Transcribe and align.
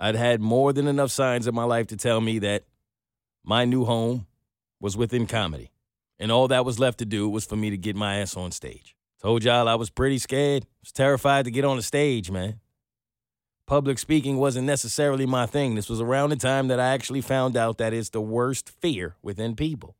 I'd 0.00 0.14
had 0.14 0.40
more 0.40 0.72
than 0.72 0.86
enough 0.86 1.10
signs 1.10 1.46
in 1.46 1.54
my 1.54 1.64
life 1.64 1.86
to 1.88 1.96
tell 1.96 2.20
me 2.20 2.38
that 2.40 2.64
my 3.44 3.64
new 3.64 3.84
home 3.84 4.26
was 4.80 4.96
within 4.96 5.26
comedy. 5.26 5.70
And 6.18 6.32
all 6.32 6.48
that 6.48 6.64
was 6.64 6.78
left 6.78 6.98
to 6.98 7.04
do 7.04 7.28
was 7.28 7.44
for 7.44 7.56
me 7.56 7.70
to 7.70 7.76
get 7.76 7.96
my 7.96 8.18
ass 8.18 8.36
on 8.36 8.50
stage. 8.50 8.96
Told 9.20 9.44
y'all 9.44 9.68
I 9.68 9.74
was 9.74 9.90
pretty 9.90 10.18
scared. 10.18 10.66
Was 10.80 10.92
terrified 10.92 11.44
to 11.44 11.50
get 11.50 11.64
on 11.64 11.76
the 11.76 11.82
stage, 11.82 12.30
man. 12.30 12.60
Public 13.66 13.98
speaking 13.98 14.36
wasn't 14.36 14.66
necessarily 14.66 15.26
my 15.26 15.44
thing. 15.46 15.74
This 15.74 15.88
was 15.88 16.00
around 16.00 16.30
the 16.30 16.36
time 16.36 16.68
that 16.68 16.78
I 16.78 16.88
actually 16.88 17.20
found 17.20 17.56
out 17.56 17.78
that 17.78 17.92
it's 17.92 18.10
the 18.10 18.20
worst 18.20 18.68
fear 18.68 19.16
within 19.22 19.56
people. 19.56 19.96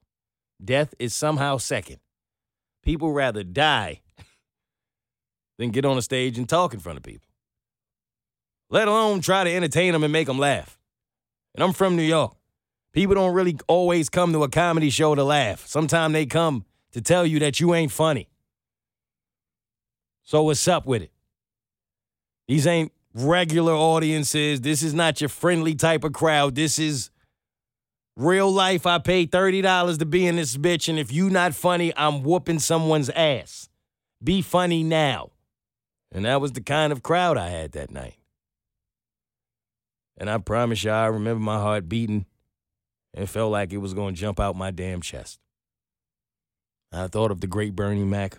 Death 0.64 0.94
is 0.98 1.14
somehow 1.14 1.56
second. 1.56 1.98
People 2.84 3.12
rather 3.12 3.42
die 3.42 4.02
than 5.58 5.70
get 5.70 5.84
on 5.84 5.98
a 5.98 6.02
stage 6.02 6.38
and 6.38 6.48
talk 6.48 6.72
in 6.72 6.80
front 6.80 6.98
of 6.98 7.02
people, 7.02 7.25
let 8.70 8.88
alone 8.88 9.20
try 9.20 9.44
to 9.44 9.50
entertain 9.50 9.92
them 9.92 10.02
and 10.02 10.12
make 10.12 10.26
them 10.26 10.38
laugh. 10.38 10.78
And 11.54 11.62
I'm 11.62 11.72
from 11.72 11.96
New 11.96 12.02
York. 12.02 12.36
People 12.92 13.14
don't 13.14 13.34
really 13.34 13.58
always 13.68 14.08
come 14.08 14.32
to 14.32 14.42
a 14.42 14.48
comedy 14.48 14.90
show 14.90 15.14
to 15.14 15.24
laugh. 15.24 15.66
Sometimes 15.66 16.12
they 16.12 16.26
come 16.26 16.64
to 16.92 17.00
tell 17.00 17.26
you 17.26 17.38
that 17.40 17.60
you 17.60 17.74
ain't 17.74 17.92
funny. 17.92 18.28
So 20.22 20.42
what's 20.42 20.66
up 20.66 20.86
with 20.86 21.02
it? 21.02 21.12
These 22.48 22.66
ain't 22.66 22.92
regular 23.14 23.74
audiences. 23.74 24.60
This 24.60 24.82
is 24.82 24.94
not 24.94 25.20
your 25.20 25.28
friendly 25.28 25.74
type 25.74 26.04
of 26.04 26.12
crowd. 26.12 26.54
This 26.54 26.78
is 26.78 27.10
real 28.16 28.50
life. 28.50 28.86
I 28.86 28.98
paid 28.98 29.30
$30 29.30 29.98
to 29.98 30.06
be 30.06 30.26
in 30.26 30.36
this 30.36 30.56
bitch, 30.56 30.88
and 30.88 30.98
if 30.98 31.12
you 31.12 31.30
not 31.30 31.54
funny, 31.54 31.92
I'm 31.96 32.22
whooping 32.22 32.60
someone's 32.60 33.10
ass. 33.10 33.68
Be 34.22 34.42
funny 34.42 34.82
now. 34.82 35.30
And 36.12 36.24
that 36.24 36.40
was 36.40 36.52
the 36.52 36.62
kind 36.62 36.92
of 36.92 37.02
crowd 37.02 37.36
I 37.36 37.48
had 37.48 37.72
that 37.72 37.90
night. 37.90 38.16
And 40.18 40.30
I 40.30 40.38
promise 40.38 40.82
you, 40.84 40.90
I 40.90 41.06
remember 41.06 41.40
my 41.40 41.58
heart 41.58 41.88
beating 41.88 42.26
and 43.14 43.28
felt 43.28 43.52
like 43.52 43.72
it 43.72 43.78
was 43.78 43.94
going 43.94 44.14
to 44.14 44.20
jump 44.20 44.40
out 44.40 44.56
my 44.56 44.70
damn 44.70 45.00
chest. 45.00 45.38
I 46.92 47.08
thought 47.08 47.30
of 47.30 47.40
the 47.40 47.46
great 47.46 47.74
Bernie 47.74 48.04
Mac, 48.04 48.38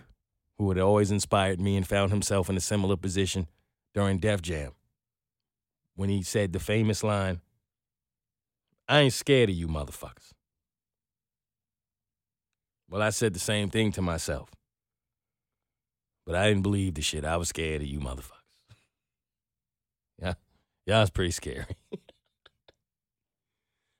who 0.56 0.68
had 0.70 0.78
always 0.78 1.10
inspired 1.10 1.60
me 1.60 1.76
and 1.76 1.86
found 1.86 2.10
himself 2.10 2.50
in 2.50 2.56
a 2.56 2.60
similar 2.60 2.96
position 2.96 3.46
during 3.94 4.18
Def 4.18 4.42
Jam 4.42 4.72
when 5.98 6.08
he 6.08 6.22
said 6.22 6.52
the 6.52 6.60
famous 6.60 7.02
line, 7.02 7.40
I 8.88 9.00
ain't 9.00 9.12
scared 9.12 9.50
of 9.50 9.56
you 9.56 9.66
motherfuckers. 9.66 10.32
Well, 12.88 13.02
I 13.02 13.10
said 13.10 13.34
the 13.34 13.40
same 13.40 13.68
thing 13.68 13.90
to 13.92 14.00
myself. 14.00 14.48
But 16.24 16.36
I 16.36 16.46
didn't 16.46 16.62
believe 16.62 16.94
the 16.94 17.02
shit. 17.02 17.24
I 17.24 17.36
was 17.36 17.48
scared 17.48 17.82
of 17.82 17.88
you 17.88 17.98
motherfuckers. 17.98 18.32
Yeah, 20.20 20.34
yeah, 20.88 21.02
it's 21.02 21.10
pretty 21.10 21.32
scary. 21.32 21.66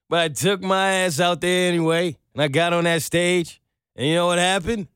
but 0.08 0.20
I 0.20 0.28
took 0.28 0.62
my 0.62 0.91
ass 0.91 1.20
out 1.20 1.42
there 1.42 1.69
anyway, 1.69 2.17
and 2.33 2.42
I 2.42 2.48
got 2.48 2.72
on 2.72 2.84
that 2.84 3.03
stage, 3.03 3.61
and 3.95 4.08
you 4.08 4.14
know 4.14 4.28
what 4.28 4.39
happened? 4.39 4.89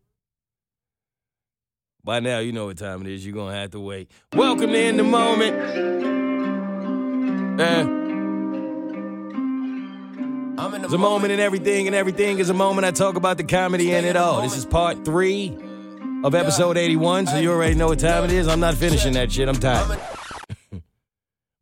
By 2.03 2.21
now, 2.21 2.39
you 2.39 2.53
know 2.53 2.65
what 2.65 2.79
time 2.79 3.03
it 3.03 3.09
is. 3.09 3.27
You're 3.27 3.35
going 3.35 3.53
to 3.53 3.59
have 3.59 3.73
to 3.73 3.81
wait. 3.81 4.11
Welcome 4.33 4.71
to 4.71 4.79
In 4.81 4.97
the 4.97 5.05
Moment. 5.05 5.55
Uh, 7.61 7.99
it's 10.83 10.95
a 10.95 10.99
moment 10.99 11.33
in 11.33 11.41
everything, 11.41 11.89
and 11.89 11.95
everything 11.95 12.39
is 12.39 12.49
a 12.49 12.55
moment. 12.55 12.87
I 12.87 12.91
talk 12.91 13.17
about 13.17 13.37
the 13.37 13.45
comedy 13.45 13.93
in 13.93 14.07
it 14.07 14.17
all. 14.17 14.41
This 14.41 14.57
is 14.57 14.65
part 14.65 15.05
three 15.05 15.55
of 16.25 16.35
episode 16.35 16.79
81, 16.79 17.27
so 17.27 17.37
you 17.37 17.53
already 17.53 17.75
know 17.75 17.89
what 17.89 17.99
time 17.99 18.25
it 18.25 18.33
is. 18.33 18.49
I'm 18.49 18.61
not 18.61 18.77
finishing 18.77 19.13
that 19.13 19.31
shit. 19.31 19.47
I'm 19.47 19.57
tired. 19.57 20.01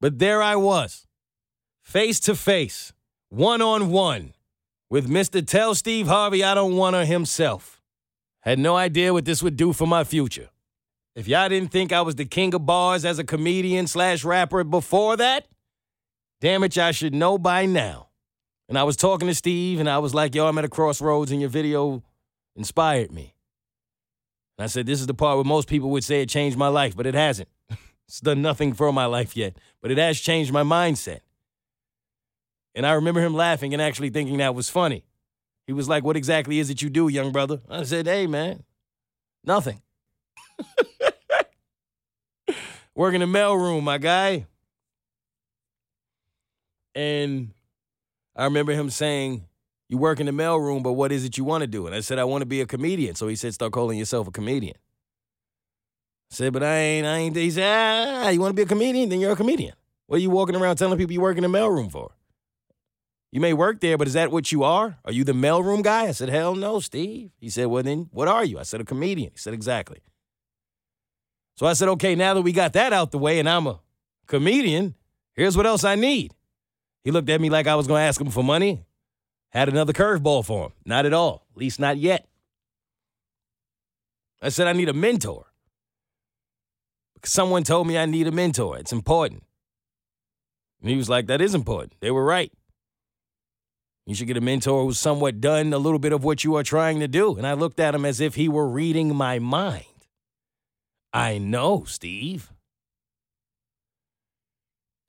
But 0.01 0.19
there 0.19 0.43
I 0.43 0.57
was, 0.57 1.07
face 1.83 2.21
to 2.21 2.35
face, 2.35 2.93
one 3.29 3.61
on 3.61 3.91
one, 3.91 4.35
with 4.89 5.09
Mr. 5.09 5.47
Tell 5.47 5.75
Steve 5.75 6.07
Harvey 6.07 6.43
I 6.43 6.55
don't 6.55 6.77
want 6.77 6.97
her 6.97 7.05
himself. 7.05 7.81
Had 8.41 8.59
no 8.59 8.77
idea 8.77 9.13
what 9.13 9.25
this 9.25 9.43
would 9.43 9.57
do 9.57 9.73
for 9.73 9.87
my 9.87 10.05
future. 10.05 10.49
If 11.15 11.29
y'all 11.29 11.49
didn't 11.49 11.71
think 11.71 11.93
I 11.93 12.01
was 12.01 12.15
the 12.15 12.25
king 12.25 12.55
of 12.55 12.65
bars 12.65 13.05
as 13.05 13.19
a 13.19 13.25
comedian 13.25 13.87
slash 13.87 14.25
rapper 14.25 14.65
before 14.65 15.17
that, 15.19 15.47
damn 16.41 16.65
it, 16.65 16.77
y'all 16.77 16.93
should 16.93 17.15
know 17.15 17.37
by 17.37 17.67
now. 17.67 18.09
And 18.69 18.79
I 18.79 18.85
was 18.85 18.97
talking 18.97 19.29
to 19.29 19.35
Steve, 19.35 19.81
and 19.81 19.91
I 19.91 19.99
was 19.99 20.15
like, 20.15 20.35
yo, 20.35 20.47
I'm 20.47 20.57
at 20.57 20.65
a 20.65 20.69
crossroads, 20.69 21.33
and 21.33 21.41
your 21.41 21.51
video 21.51 22.03
inspired 22.55 23.13
me. 23.13 23.35
And 24.57 24.65
I 24.65 24.67
said, 24.69 24.87
this 24.87 25.01
is 25.01 25.07
the 25.07 25.15
part 25.15 25.37
where 25.37 25.45
most 25.45 25.69
people 25.69 25.91
would 25.91 26.05
say 26.05 26.23
it 26.23 26.29
changed 26.29 26.57
my 26.57 26.69
life, 26.69 26.97
but 26.97 27.07
it 27.07 27.15
hasn't. 27.15 27.49
it's 28.11 28.21
done 28.21 28.43
nothing 28.43 28.73
for 28.73 28.93
my 28.93 29.07
life 29.07 29.37
yet, 29.37 29.57
but 29.81 29.93
it 29.93 29.99
has 29.99 30.21
changed 30.21 30.53
my 30.53 30.65
mindset. 30.65 31.21
And 32.75 32.85
I 32.85 32.95
remember 32.95 33.21
him 33.21 33.35
laughing 33.35 33.73
and 33.73 33.81
actually 33.81 34.11
thinking 34.11 34.39
that 34.39 34.53
was 34.53 34.69
funny. 34.69 35.05
He 35.69 35.73
was 35.73 35.89
like, 35.89 36.03
What 36.03 36.17
exactly 36.17 36.59
is 36.59 36.71
it 36.71 36.83
you 36.83 36.91
do, 36.91 37.07
young 37.07 37.31
brother? 37.31 37.61
I 37.71 37.85
said, 37.85 38.09
Hey, 38.09 38.27
man, 38.27 38.65
nothing. 39.45 39.81
Work 42.97 43.15
in 43.15 43.21
the 43.21 43.27
mailroom, 43.27 43.85
my 43.85 43.99
guy. 43.99 44.49
And 46.97 47.53
I 48.35 48.43
remember 48.43 48.73
him 48.73 48.91
saying, 48.91 49.45
You 49.89 49.99
work 49.99 50.19
in 50.19 50.27
the 50.27 50.33
mailroom, 50.33 50.83
but 50.83 50.95
what 50.95 51.13
is 51.13 51.25
it 51.25 51.39
you 51.39 51.45
want 51.45 51.63
to 51.63 51.69
do? 51.69 51.87
And 51.87 51.95
I 51.95 52.01
said, 52.01 52.19
I 52.19 52.25
want 52.25 52.43
to 52.43 52.47
be 52.47 52.61
a 52.61 52.67
comedian. 52.67 53.15
So 53.15 53.29
he 53.29 53.37
said, 53.37 53.55
Start 53.55 53.71
calling 53.71 54.01
yourself 54.01 54.27
a 54.27 54.33
comedian. 54.33 54.75
Said, 56.31 56.53
But 56.53 56.63
I 56.63 56.77
ain't, 56.77 57.07
I 57.07 57.17
ain't. 57.19 57.37
He 57.37 57.51
said, 57.51 57.67
Ah, 57.67 58.29
you 58.29 58.41
want 58.41 58.51
to 58.51 58.55
be 58.57 58.63
a 58.63 58.67
comedian? 58.67 59.09
Then 59.09 59.21
you're 59.21 59.33
a 59.33 59.37
comedian. 59.37 59.75
What 60.07 60.17
are 60.17 60.23
you 60.23 60.31
walking 60.31 60.57
around 60.57 60.77
telling 60.77 60.99
people 60.99 61.13
you 61.13 61.21
work 61.21 61.37
in 61.37 61.43
the 61.43 61.49
mailroom 61.49 61.91
for? 61.91 62.13
You 63.33 63.41
may 63.41 63.53
work 63.53 63.81
there, 63.81 63.97
but 63.97 64.09
is 64.09 64.15
that 64.15 64.33
what 64.33 64.51
you 64.51 64.65
are? 64.65 64.99
Are 65.05 65.13
you 65.13 65.23
the 65.23 65.33
mailroom 65.33 65.83
guy? 65.85 66.07
I 66.07 66.13
said, 66.13 66.29
Hell 66.29 66.55
no, 66.55 66.81
Steve. 66.81 67.31
He 67.39 67.51
said, 67.51 67.67
Well, 67.67 67.83
then 67.83 68.09
what 68.13 68.29
are 68.29 68.45
you? 68.45 68.59
I 68.59 68.63
said, 68.63 68.81
A 68.81 68.85
comedian. 68.85 69.31
He 69.33 69.39
said, 69.39 69.55
Exactly. 69.55 70.01
So 71.57 71.67
I 71.67 71.75
said, 71.75 71.89
Okay, 71.89 72.15
now 72.15 72.35
that 72.35 72.43
we 72.43 72.53
got 72.53 72.73
that 72.75 72.93
out 72.93 73.11
the 73.11 73.19
way 73.19 73.39
and 73.39 73.49
I'm 73.49 73.67
a 73.67 73.81
comedian, 74.27 74.95
here's 75.35 75.57
what 75.57 75.67
else 75.67 75.85
I 75.85 75.95
need. 75.95 76.33
He 77.03 77.11
looked 77.11 77.31
at 77.31 77.41
me 77.41 77.51
like 77.51 77.67
I 77.67 77.75
was 77.75 77.87
going 77.87 78.01
to 78.01 78.05
ask 78.05 78.21
him 78.21 78.31
for 78.31 78.45
money. 78.45 78.85
Had 79.51 79.69
another 79.69 79.93
curveball 79.93 80.45
for 80.45 80.67
him. 80.67 80.73
Not 80.85 81.07
at 81.07 81.13
all. 81.13 81.47
At 81.53 81.57
least 81.57 81.81
not 81.81 81.97
yet. 81.97 82.29
I 84.41 84.49
said, 84.49 84.69
I 84.69 84.73
need 84.73 84.89
a 84.89 84.93
mentor. 84.93 85.47
Someone 87.25 87.65
told 87.65 87.87
me 87.87 87.99
I 87.99 88.07
need 88.07 88.27
a 88.27 88.33
mentor. 88.33 88.79
It's 88.79 88.93
important. 88.93 89.45
And 90.81 90.91
he 90.91 90.97
was 90.97 91.09
like, 91.09 91.27
That 91.27 91.41
is 91.41 91.55
important. 91.55 91.95
They 92.01 92.11
were 92.11 92.25
right. 92.25 92.53
You 94.07 94.15
should 94.15 94.27
get 94.27 94.37
a 94.37 94.41
mentor 94.41 94.85
who's 94.85 94.99
somewhat 94.99 95.41
done 95.41 95.73
a 95.73 95.79
little 95.79 95.99
bit 95.99 96.13
of 96.13 96.25
what 96.25 96.43
you 96.43 96.57
are 96.57 96.63
trying 96.63 97.01
to 97.01 97.09
do. 97.09 97.37
And 97.37 97.47
I 97.47 97.53
looked 97.53 97.79
at 97.79 97.95
him 97.95 98.05
as 98.05 98.21
if 98.21 98.35
he 98.35 98.49
were 98.49 98.67
reading 98.67 99.15
my 99.15 99.39
mind. 99.39 99.85
I 101.13 101.39
know, 101.39 101.85
Steve. 101.87 102.51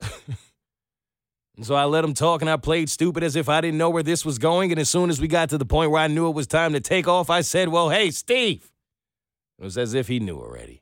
and 0.00 1.62
so 1.62 1.74
I 1.74 1.84
let 1.84 2.04
him 2.04 2.14
talk 2.14 2.42
and 2.42 2.50
I 2.50 2.56
played 2.56 2.90
stupid 2.90 3.22
as 3.22 3.34
if 3.34 3.48
I 3.48 3.60
didn't 3.60 3.78
know 3.78 3.90
where 3.90 4.02
this 4.02 4.24
was 4.24 4.38
going. 4.38 4.72
And 4.72 4.80
as 4.80 4.90
soon 4.90 5.10
as 5.10 5.20
we 5.20 5.28
got 5.28 5.48
to 5.50 5.58
the 5.58 5.64
point 5.64 5.90
where 5.90 6.02
I 6.02 6.08
knew 6.08 6.28
it 6.28 6.34
was 6.34 6.46
time 6.46 6.72
to 6.72 6.80
take 6.80 7.08
off, 7.08 7.30
I 7.30 7.40
said, 7.40 7.68
Well, 7.68 7.88
hey, 7.90 8.10
Steve. 8.10 8.70
It 9.58 9.64
was 9.64 9.78
as 9.78 9.94
if 9.94 10.08
he 10.08 10.20
knew 10.20 10.38
already. 10.38 10.81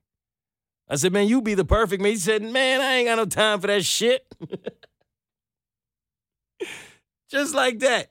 I 0.90 0.96
said, 0.96 1.12
Man, 1.12 1.28
you 1.28 1.40
be 1.40 1.54
the 1.54 1.64
perfect 1.64 2.02
man. 2.02 2.12
He 2.12 2.19
said, 2.19 2.42
Man, 2.42 2.81
I 2.81 2.94
ain't 2.94 3.08
got 3.08 3.14
no 3.16 3.25
time 3.25 3.60
for 3.60 3.69
that 3.69 3.84
shit. 3.84 4.26
Just 7.31 7.54
like 7.54 7.78
that. 7.78 8.10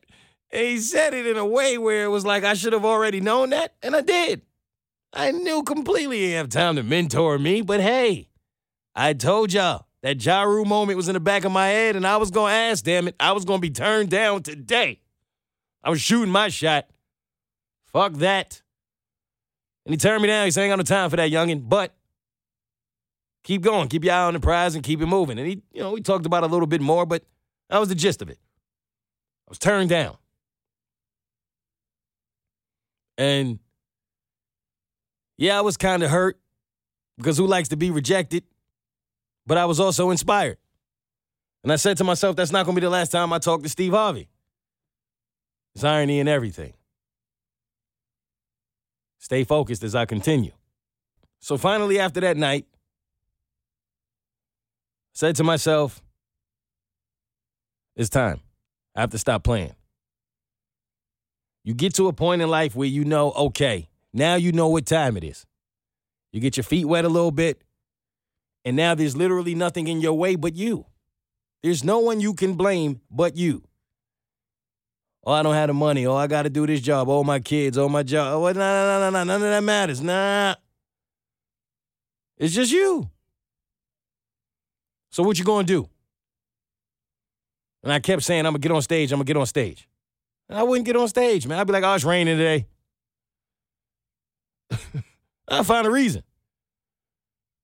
And 0.52 0.66
he 0.66 0.78
said 0.80 1.14
it 1.14 1.28
in 1.28 1.38
a 1.38 1.46
way 1.46 1.78
where 1.78 2.06
it 2.06 2.10
was 2.10 2.26
like 2.26 2.46
I 2.46 2.54
should 2.54 2.74
have 2.74 2.86
already 2.86 3.20
known 3.20 3.50
that, 3.52 3.76
and 3.84 3.96
I 3.96 4.02
did. 4.02 4.42
I 5.12 5.32
knew 5.32 5.62
completely 5.64 6.20
he 6.20 6.28
didn't 6.28 6.38
have 6.38 6.50
time 6.50 6.76
to 6.78 6.84
mentor 6.84 7.38
me, 7.38 7.62
but 7.62 7.82
hey, 7.82 8.30
I 8.96 9.14
told 9.14 9.52
y'all 9.54 9.86
that 10.02 10.18
Jaru 10.18 10.66
moment 10.66 10.98
was 10.98 11.10
in 11.10 11.14
the 11.14 11.20
back 11.20 11.44
of 11.44 11.52
my 11.52 11.68
head, 11.68 11.96
and 11.96 12.08
I 12.08 12.18
was 12.18 12.32
gonna 12.32 12.54
ask, 12.54 12.84
damn 12.84 13.10
it, 13.10 13.16
I 13.20 13.34
was 13.34 13.46
gonna 13.46 13.60
be 13.60 13.70
turned 13.70 14.10
down 14.10 14.42
today. 14.42 15.02
I 15.84 15.90
was 15.90 16.02
shooting 16.02 16.32
my 16.32 16.48
shot. 16.48 16.88
Fuck 17.88 18.14
that. 18.14 18.62
And 19.86 19.94
he 19.94 19.98
turned 19.98 20.22
me 20.22 20.28
down. 20.28 20.46
He 20.46 20.52
said, 20.52 20.62
I 20.62 20.66
ain't 20.66 20.72
got 20.72 20.78
no 20.78 20.84
time 20.84 21.10
for 21.10 21.18
that, 21.18 21.32
youngin', 21.32 21.68
but 21.68 21.94
keep 23.44 23.62
going. 23.62 23.88
Keep 23.88 24.04
your 24.04 24.14
eye 24.14 24.24
on 24.24 24.34
the 24.34 24.40
prize 24.40 24.76
and 24.76 24.84
keep 24.84 25.02
it 25.02 25.06
moving. 25.06 25.38
And 25.40 25.48
he, 25.48 25.62
you 25.72 25.82
know, 25.82 25.92
we 25.92 26.02
talked 26.02 26.26
about 26.26 26.44
a 26.44 26.48
little 26.48 26.68
bit 26.68 26.82
more, 26.82 27.06
but 27.06 27.24
That 27.70 27.80
was 27.80 27.90
the 27.90 27.96
gist 27.96 28.22
of 28.22 28.30
it. 28.30 28.40
I 29.48 29.50
was 29.50 29.60
turned 29.60 29.90
down. 29.90 30.18
And 33.18 33.60
yeah, 35.38 35.58
I 35.58 35.62
was 35.62 35.78
kind 35.78 36.04
of 36.04 36.10
hurt 36.10 36.40
because 37.18 37.38
who 37.38 37.48
likes 37.48 37.70
to 37.70 37.78
be 37.78 37.92
rejected? 37.92 38.44
But 39.46 39.58
I 39.58 39.66
was 39.66 39.80
also 39.80 40.10
inspired. 40.10 40.58
And 41.64 41.72
I 41.74 41.76
said 41.76 41.98
to 41.98 42.04
myself, 42.04 42.36
that's 42.36 42.52
not 42.52 42.66
going 42.66 42.76
to 42.76 42.82
be 42.82 42.86
the 42.86 42.92
last 42.92 43.10
time 43.12 43.34
I 43.34 43.40
talk 43.40 43.64
to 43.64 43.70
Steve 43.70 43.92
Harvey. 43.92 44.30
There's 45.76 45.84
irony 45.84 46.20
in 46.20 46.28
everything. 46.28 46.74
Stay 49.20 49.44
focused 49.44 49.84
as 49.84 49.96
I 49.96 50.06
continue. 50.06 50.52
So 51.40 51.58
finally, 51.58 52.00
after 52.00 52.22
that 52.22 52.38
night, 52.38 52.66
said 55.20 55.36
to 55.36 55.44
myself, 55.44 56.02
it's 57.98 58.08
time. 58.08 58.40
I 58.96 59.02
have 59.02 59.10
to 59.10 59.18
stop 59.18 59.44
playing. 59.44 59.76
You 61.66 61.74
get 61.74 61.96
to 61.96 62.08
a 62.08 62.14
point 62.14 62.42
in 62.42 62.48
life 62.48 62.74
where 62.74 62.88
you 62.88 63.04
know, 63.04 63.34
okay, 63.34 63.90
now 64.14 64.36
you 64.36 64.54
know 64.54 64.70
what 64.70 64.86
time 64.86 65.18
it 65.18 65.26
is. 65.26 65.46
You 66.32 66.40
get 66.40 66.56
your 66.56 66.64
feet 66.64 66.86
wet 66.86 67.04
a 67.04 67.10
little 67.10 67.32
bit, 67.32 67.62
and 68.64 68.78
now 68.78 68.96
there's 68.96 69.18
literally 69.18 69.56
nothing 69.56 69.90
in 69.90 70.00
your 70.00 70.14
way 70.14 70.38
but 70.38 70.56
you. 70.56 70.86
There's 71.64 71.84
no 71.84 72.00
one 72.00 72.22
you 72.22 72.34
can 72.34 72.54
blame 72.54 73.02
but 73.12 73.36
you. 73.36 73.64
Oh, 75.26 75.34
I 75.34 75.44
don't 75.44 75.54
have 75.54 75.68
the 75.68 75.74
money. 75.74 76.06
Oh, 76.06 76.16
I 76.16 76.28
got 76.28 76.44
to 76.44 76.50
do 76.50 76.66
this 76.66 76.80
job. 76.80 77.10
Oh, 77.10 77.26
my 77.26 77.42
kids. 77.42 77.78
Oh, 77.78 77.90
my 77.90 78.04
job. 78.04 78.36
Oh, 78.36 78.46
no, 78.46 78.54
no, 78.54 78.54
no, 78.54 79.00
no, 79.00 79.10
no. 79.10 79.24
None 79.26 79.36
of 79.36 79.42
that 79.42 79.64
matters. 79.64 80.00
Nah. 80.00 80.56
It's 82.38 82.56
just 82.56 82.72
you. 82.72 83.10
So 85.10 85.24
what 85.24 85.38
you 85.40 85.46
gonna 85.46 85.66
do? 85.66 85.90
And 87.84 87.92
I 87.94 88.00
kept 88.00 88.24
saying, 88.24 88.46
I'm 88.46 88.54
gonna 88.54 88.60
get 88.60 88.72
on 88.72 88.82
stage. 88.82 89.12
I'm 89.12 89.18
gonna 89.18 89.26
get 89.26 89.38
on 89.38 89.46
stage. 89.46 89.88
And 90.50 90.58
I 90.58 90.64
wouldn't 90.64 90.86
get 90.86 90.96
on 90.96 91.08
stage, 91.08 91.48
man. 91.48 91.60
I'd 91.60 91.68
be 91.68 91.74
like, 91.74 91.84
oh, 91.84 91.94
it's 91.94 92.04
raining 92.04 92.38
today. 92.38 92.68
I 95.48 95.64
find 95.64 95.88
a 95.88 95.92
reason. 95.92 96.24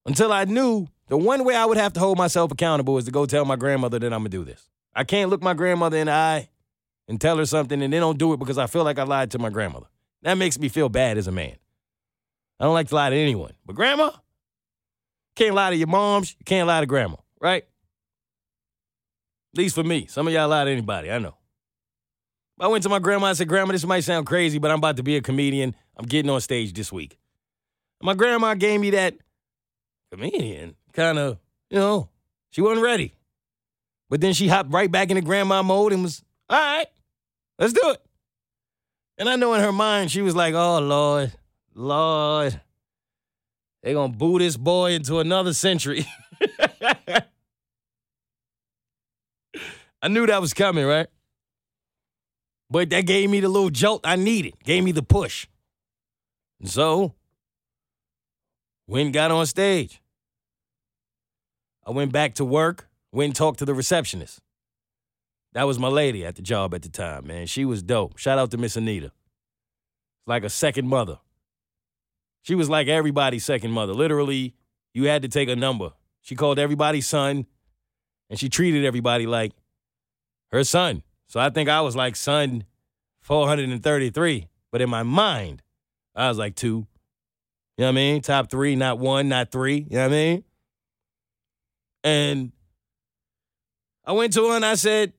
Until 0.05 0.31
I 0.31 0.45
knew 0.45 0.87
the 1.07 1.17
one 1.17 1.43
way 1.43 1.55
I 1.55 1.65
would 1.65 1.77
have 1.77 1.93
to 1.93 1.99
hold 1.99 2.17
myself 2.17 2.51
accountable 2.51 2.97
is 2.97 3.05
to 3.05 3.11
go 3.11 3.25
tell 3.25 3.45
my 3.45 3.55
grandmother 3.55 3.99
that 3.99 4.13
I'm 4.13 4.19
gonna 4.19 4.29
do 4.29 4.43
this. 4.43 4.69
I 4.95 5.03
can't 5.03 5.29
look 5.29 5.41
my 5.43 5.53
grandmother 5.53 5.97
in 5.97 6.07
the 6.07 6.13
eye 6.13 6.49
and 7.07 7.19
tell 7.19 7.37
her 7.37 7.45
something 7.45 7.81
and 7.81 7.91
then 7.91 8.01
don't 8.01 8.17
do 8.17 8.33
it 8.33 8.37
because 8.37 8.57
I 8.57 8.67
feel 8.67 8.83
like 8.83 8.97
I 8.97 9.03
lied 9.03 9.31
to 9.31 9.39
my 9.39 9.49
grandmother. 9.49 9.87
That 10.21 10.35
makes 10.35 10.57
me 10.57 10.69
feel 10.69 10.89
bad 10.89 11.17
as 11.17 11.27
a 11.27 11.31
man. 11.31 11.55
I 12.59 12.63
don't 12.63 12.73
like 12.73 12.87
to 12.89 12.95
lie 12.95 13.09
to 13.09 13.15
anyone. 13.15 13.53
But 13.65 13.75
grandma, 13.75 14.11
can't 15.35 15.53
lie 15.53 15.71
to 15.71 15.75
your 15.75 15.87
moms, 15.87 16.35
you 16.39 16.45
can't 16.45 16.67
lie 16.67 16.79
to 16.79 16.85
grandma, 16.85 17.17
right? 17.45 17.63
At 19.53 19.57
least 19.57 19.75
for 19.75 19.83
me. 19.83 20.07
Some 20.07 20.27
of 20.27 20.33
y'all 20.33 20.49
lie 20.49 20.65
to 20.65 20.71
anybody, 20.71 21.11
I 21.11 21.19
know. 21.19 21.35
I 22.59 22.67
went 22.67 22.83
to 22.83 22.89
my 22.89 22.99
grandma 22.99 23.27
and 23.27 23.37
said, 23.37 23.47
Grandma, 23.47 23.73
this 23.73 23.85
might 23.85 24.03
sound 24.03 24.25
crazy, 24.25 24.57
but 24.57 24.71
I'm 24.71 24.79
about 24.79 24.97
to 24.97 25.03
be 25.03 25.15
a 25.17 25.21
comedian. 25.21 25.75
I'm 25.95 26.05
getting 26.05 26.31
on 26.31 26.41
stage 26.41 26.73
this 26.73 26.91
week. 26.91 27.19
My 28.01 28.13
grandma 28.13 28.55
gave 28.55 28.79
me 28.79 28.91
that 28.91 29.15
comedian 30.11 30.75
kind 30.93 31.19
of, 31.19 31.37
you 31.69 31.77
know, 31.77 32.09
she 32.49 32.61
wasn't 32.61 32.83
ready. 32.83 33.13
But 34.09 34.21
then 34.21 34.33
she 34.33 34.47
hopped 34.47 34.71
right 34.71 34.91
back 34.91 35.09
into 35.09 35.21
grandma 35.21 35.61
mode 35.61 35.93
and 35.93 36.03
was, 36.03 36.23
all 36.49 36.59
right, 36.59 36.87
let's 37.59 37.73
do 37.73 37.91
it. 37.91 38.01
And 39.17 39.29
I 39.29 39.35
know 39.35 39.53
in 39.53 39.61
her 39.61 39.71
mind, 39.71 40.11
she 40.11 40.21
was 40.21 40.35
like, 40.35 40.55
oh, 40.55 40.79
Lord, 40.79 41.33
Lord, 41.73 42.59
they 43.83 43.93
gonna 43.93 44.13
boo 44.13 44.39
this 44.39 44.57
boy 44.57 44.93
into 44.93 45.19
another 45.19 45.53
century. 45.53 46.05
I 50.05 50.07
knew 50.07 50.27
that 50.27 50.39
was 50.39 50.53
coming, 50.53 50.85
right? 50.85 51.07
But 52.69 52.91
that 52.91 53.07
gave 53.07 53.27
me 53.27 53.39
the 53.39 53.49
little 53.49 53.71
jolt 53.71 54.01
I 54.03 54.15
needed, 54.15 54.53
gave 54.63 54.83
me 54.83 54.91
the 54.91 55.01
push. 55.01 55.47
And 56.59 56.69
so, 56.69 57.15
went 58.85 59.13
got 59.13 59.31
on 59.31 59.47
stage. 59.47 59.99
I 61.87 61.89
went 61.89 62.11
back 62.11 62.35
to 62.35 62.45
work, 62.45 62.87
went 63.11 63.29
and 63.29 63.35
talked 63.35 63.57
to 63.59 63.65
the 63.65 63.73
receptionist. 63.73 64.41
That 65.53 65.63
was 65.63 65.79
my 65.79 65.87
lady 65.87 66.23
at 66.23 66.35
the 66.35 66.43
job 66.43 66.75
at 66.75 66.83
the 66.83 66.89
time, 66.89 67.25
man. 67.25 67.47
She 67.47 67.65
was 67.65 67.81
dope. 67.81 68.19
Shout 68.19 68.37
out 68.37 68.51
to 68.51 68.57
Miss 68.57 68.75
Anita. 68.75 69.11
Like 70.27 70.43
a 70.43 70.51
second 70.51 70.87
mother. 70.87 71.17
She 72.43 72.53
was 72.53 72.69
like 72.69 72.87
everybody's 72.87 73.43
second 73.43 73.71
mother. 73.71 73.93
Literally, 73.93 74.53
you 74.93 75.07
had 75.07 75.23
to 75.23 75.29
take 75.29 75.49
a 75.49 75.55
number. 75.55 75.93
She 76.21 76.35
called 76.35 76.59
everybody 76.59 77.01
son, 77.01 77.47
and 78.29 78.37
she 78.39 78.49
treated 78.49 78.85
everybody 78.85 79.25
like 79.25 79.53
her 80.55 80.63
son. 80.63 81.03
So 81.27 81.39
I 81.39 81.49
think 81.49 81.69
I 81.69 81.81
was 81.81 81.95
like 81.95 82.15
son 82.15 82.65
433. 83.21 84.47
But 84.71 84.81
in 84.81 84.89
my 84.89 85.03
mind, 85.03 85.61
I 86.15 86.27
was 86.27 86.37
like 86.37 86.55
two. 86.55 86.87
You 87.77 87.81
know 87.81 87.85
what 87.87 87.89
I 87.89 87.91
mean? 87.93 88.21
Top 88.21 88.49
three, 88.49 88.75
not 88.75 88.99
one, 88.99 89.27
not 89.27 89.51
three. 89.51 89.85
You 89.89 89.97
know 89.97 90.01
what 90.01 90.05
I 90.05 90.09
mean? 90.09 90.43
And 92.03 92.51
I 94.05 94.13
went 94.13 94.33
to 94.33 94.49
her 94.49 94.55
and 94.55 94.65
I 94.65 94.75
said, 94.75 95.13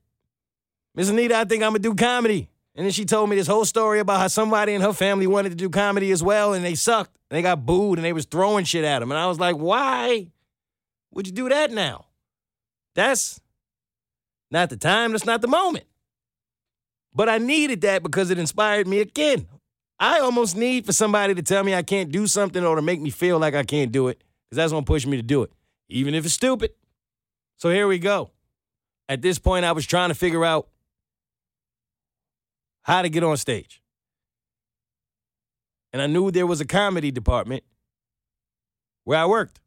Miss 0.95 1.09
Anita, 1.09 1.35
I 1.35 1.45
think 1.45 1.63
I'm 1.63 1.69
gonna 1.71 1.79
do 1.79 1.93
comedy. 1.93 2.49
And 2.75 2.85
then 2.85 2.91
she 2.91 3.05
told 3.05 3.29
me 3.29 3.35
this 3.35 3.47
whole 3.47 3.65
story 3.65 3.99
about 3.99 4.19
how 4.19 4.27
somebody 4.27 4.73
in 4.73 4.81
her 4.81 4.93
family 4.93 5.27
wanted 5.27 5.49
to 5.49 5.55
do 5.55 5.69
comedy 5.69 6.11
as 6.11 6.23
well, 6.23 6.53
and 6.53 6.63
they 6.63 6.75
sucked. 6.75 7.17
And 7.29 7.37
they 7.37 7.41
got 7.41 7.65
booed 7.65 7.97
and 7.97 8.05
they 8.05 8.13
was 8.13 8.25
throwing 8.25 8.63
shit 8.63 8.85
at 8.85 8.99
them. 8.99 9.11
And 9.11 9.19
I 9.19 9.27
was 9.27 9.39
like, 9.39 9.57
why 9.57 10.27
would 11.11 11.27
you 11.27 11.33
do 11.33 11.49
that 11.49 11.71
now? 11.71 12.05
That's 12.95 13.41
not 14.51 14.69
the 14.69 14.77
time, 14.77 15.11
that's 15.11 15.25
not 15.25 15.41
the 15.41 15.47
moment. 15.47 15.85
But 17.13 17.29
I 17.29 17.37
needed 17.37 17.81
that 17.81 18.03
because 18.03 18.29
it 18.29 18.37
inspired 18.37 18.87
me 18.87 18.99
again. 18.99 19.47
I 19.99 20.19
almost 20.19 20.55
need 20.55 20.85
for 20.85 20.93
somebody 20.93 21.33
to 21.33 21.41
tell 21.41 21.63
me 21.63 21.73
I 21.73 21.81
can't 21.81 22.11
do 22.11 22.27
something 22.27 22.63
or 22.63 22.75
to 22.75 22.81
make 22.81 23.01
me 23.01 23.09
feel 23.09 23.39
like 23.39 23.55
I 23.55 23.63
can't 23.63 23.91
do 23.91 24.07
it, 24.07 24.23
because 24.49 24.57
that's 24.57 24.71
gonna 24.71 24.85
push 24.85 25.05
me 25.05 25.17
to 25.17 25.23
do 25.23 25.41
it, 25.43 25.51
even 25.89 26.13
if 26.13 26.25
it's 26.25 26.35
stupid. 26.35 26.71
So 27.57 27.71
here 27.71 27.87
we 27.87 27.97
go. 27.97 28.31
At 29.09 29.21
this 29.21 29.39
point, 29.39 29.65
I 29.65 29.71
was 29.71 29.85
trying 29.85 30.09
to 30.09 30.15
figure 30.15 30.45
out 30.45 30.67
how 32.83 33.01
to 33.01 33.09
get 33.09 33.23
on 33.23 33.35
stage. 33.37 33.81
And 35.91 36.01
I 36.01 36.07
knew 36.07 36.29
there 36.29 36.45
was 36.45 36.61
a 36.61 36.65
comedy 36.65 37.09
department 37.09 37.63
where 39.05 39.17
I 39.17 39.25
worked. 39.25 39.59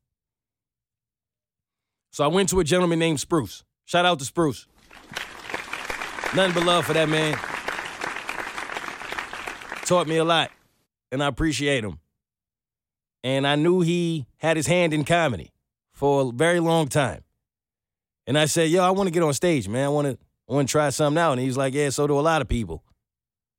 So 2.12 2.22
I 2.22 2.28
went 2.28 2.50
to 2.50 2.60
a 2.60 2.64
gentleman 2.64 2.98
named 2.98 3.18
Spruce. 3.18 3.64
Shout 3.84 4.04
out 4.04 4.18
to 4.20 4.24
Spruce. 4.24 4.66
Nothing 6.34 6.54
but 6.54 6.64
love 6.64 6.86
for 6.86 6.92
that 6.92 7.08
man. 7.08 7.36
Taught 9.84 10.06
me 10.06 10.16
a 10.18 10.24
lot, 10.24 10.52
and 11.10 11.22
I 11.22 11.26
appreciate 11.26 11.82
him. 11.82 11.98
And 13.24 13.46
I 13.46 13.56
knew 13.56 13.80
he 13.80 14.26
had 14.38 14.56
his 14.56 14.66
hand 14.66 14.94
in 14.94 15.04
comedy 15.04 15.52
for 15.92 16.22
a 16.22 16.32
very 16.32 16.60
long 16.60 16.88
time. 16.88 17.24
And 18.26 18.38
I 18.38 18.44
said, 18.44 18.70
"Yo, 18.70 18.82
I 18.82 18.90
want 18.90 19.08
to 19.08 19.10
get 19.10 19.22
on 19.24 19.32
stage, 19.34 19.68
man. 19.68 19.84
I 19.84 19.88
want 19.88 20.06
to, 20.06 20.18
I 20.48 20.54
want 20.54 20.68
to 20.68 20.72
try 20.72 20.88
something 20.90 21.20
out." 21.20 21.32
And 21.32 21.40
he's 21.40 21.56
like, 21.56 21.74
"Yeah, 21.74 21.90
so 21.90 22.06
do 22.06 22.18
a 22.18 22.20
lot 22.20 22.40
of 22.40 22.48
people." 22.48 22.84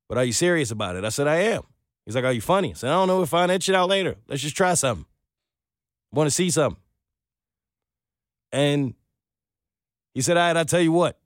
But 0.08 0.18
are 0.18 0.24
you 0.24 0.34
serious 0.34 0.72
about 0.72 0.96
it? 0.96 1.04
I 1.04 1.10
said, 1.10 1.28
"I 1.28 1.38
am." 1.38 1.63
He's 2.06 2.16
like, 2.16 2.24
"Are 2.24 2.32
you 2.32 2.42
funny?" 2.42 2.72
I 2.72 2.74
said, 2.74 2.90
"I 2.90 2.94
don't 2.94 3.08
know. 3.08 3.18
We'll 3.18 3.25
find 3.25 3.51
that 3.51 3.62
shit 3.62 3.75
out 3.75 3.90
later. 3.90 4.16
Let's 4.28 4.42
just 4.42 4.56
try 4.56 4.74
something. 4.74 5.06
Want 6.12 6.28
to 6.28 6.32
see 6.32 6.50
something." 6.50 6.82
And 8.54 8.96
he 10.13 10.22
said, 10.22 10.38
"All 10.38 10.48
right, 10.48 10.58
I'll 10.58 10.66
tell 10.66 10.82
you 10.82 10.94
what. 10.94 11.21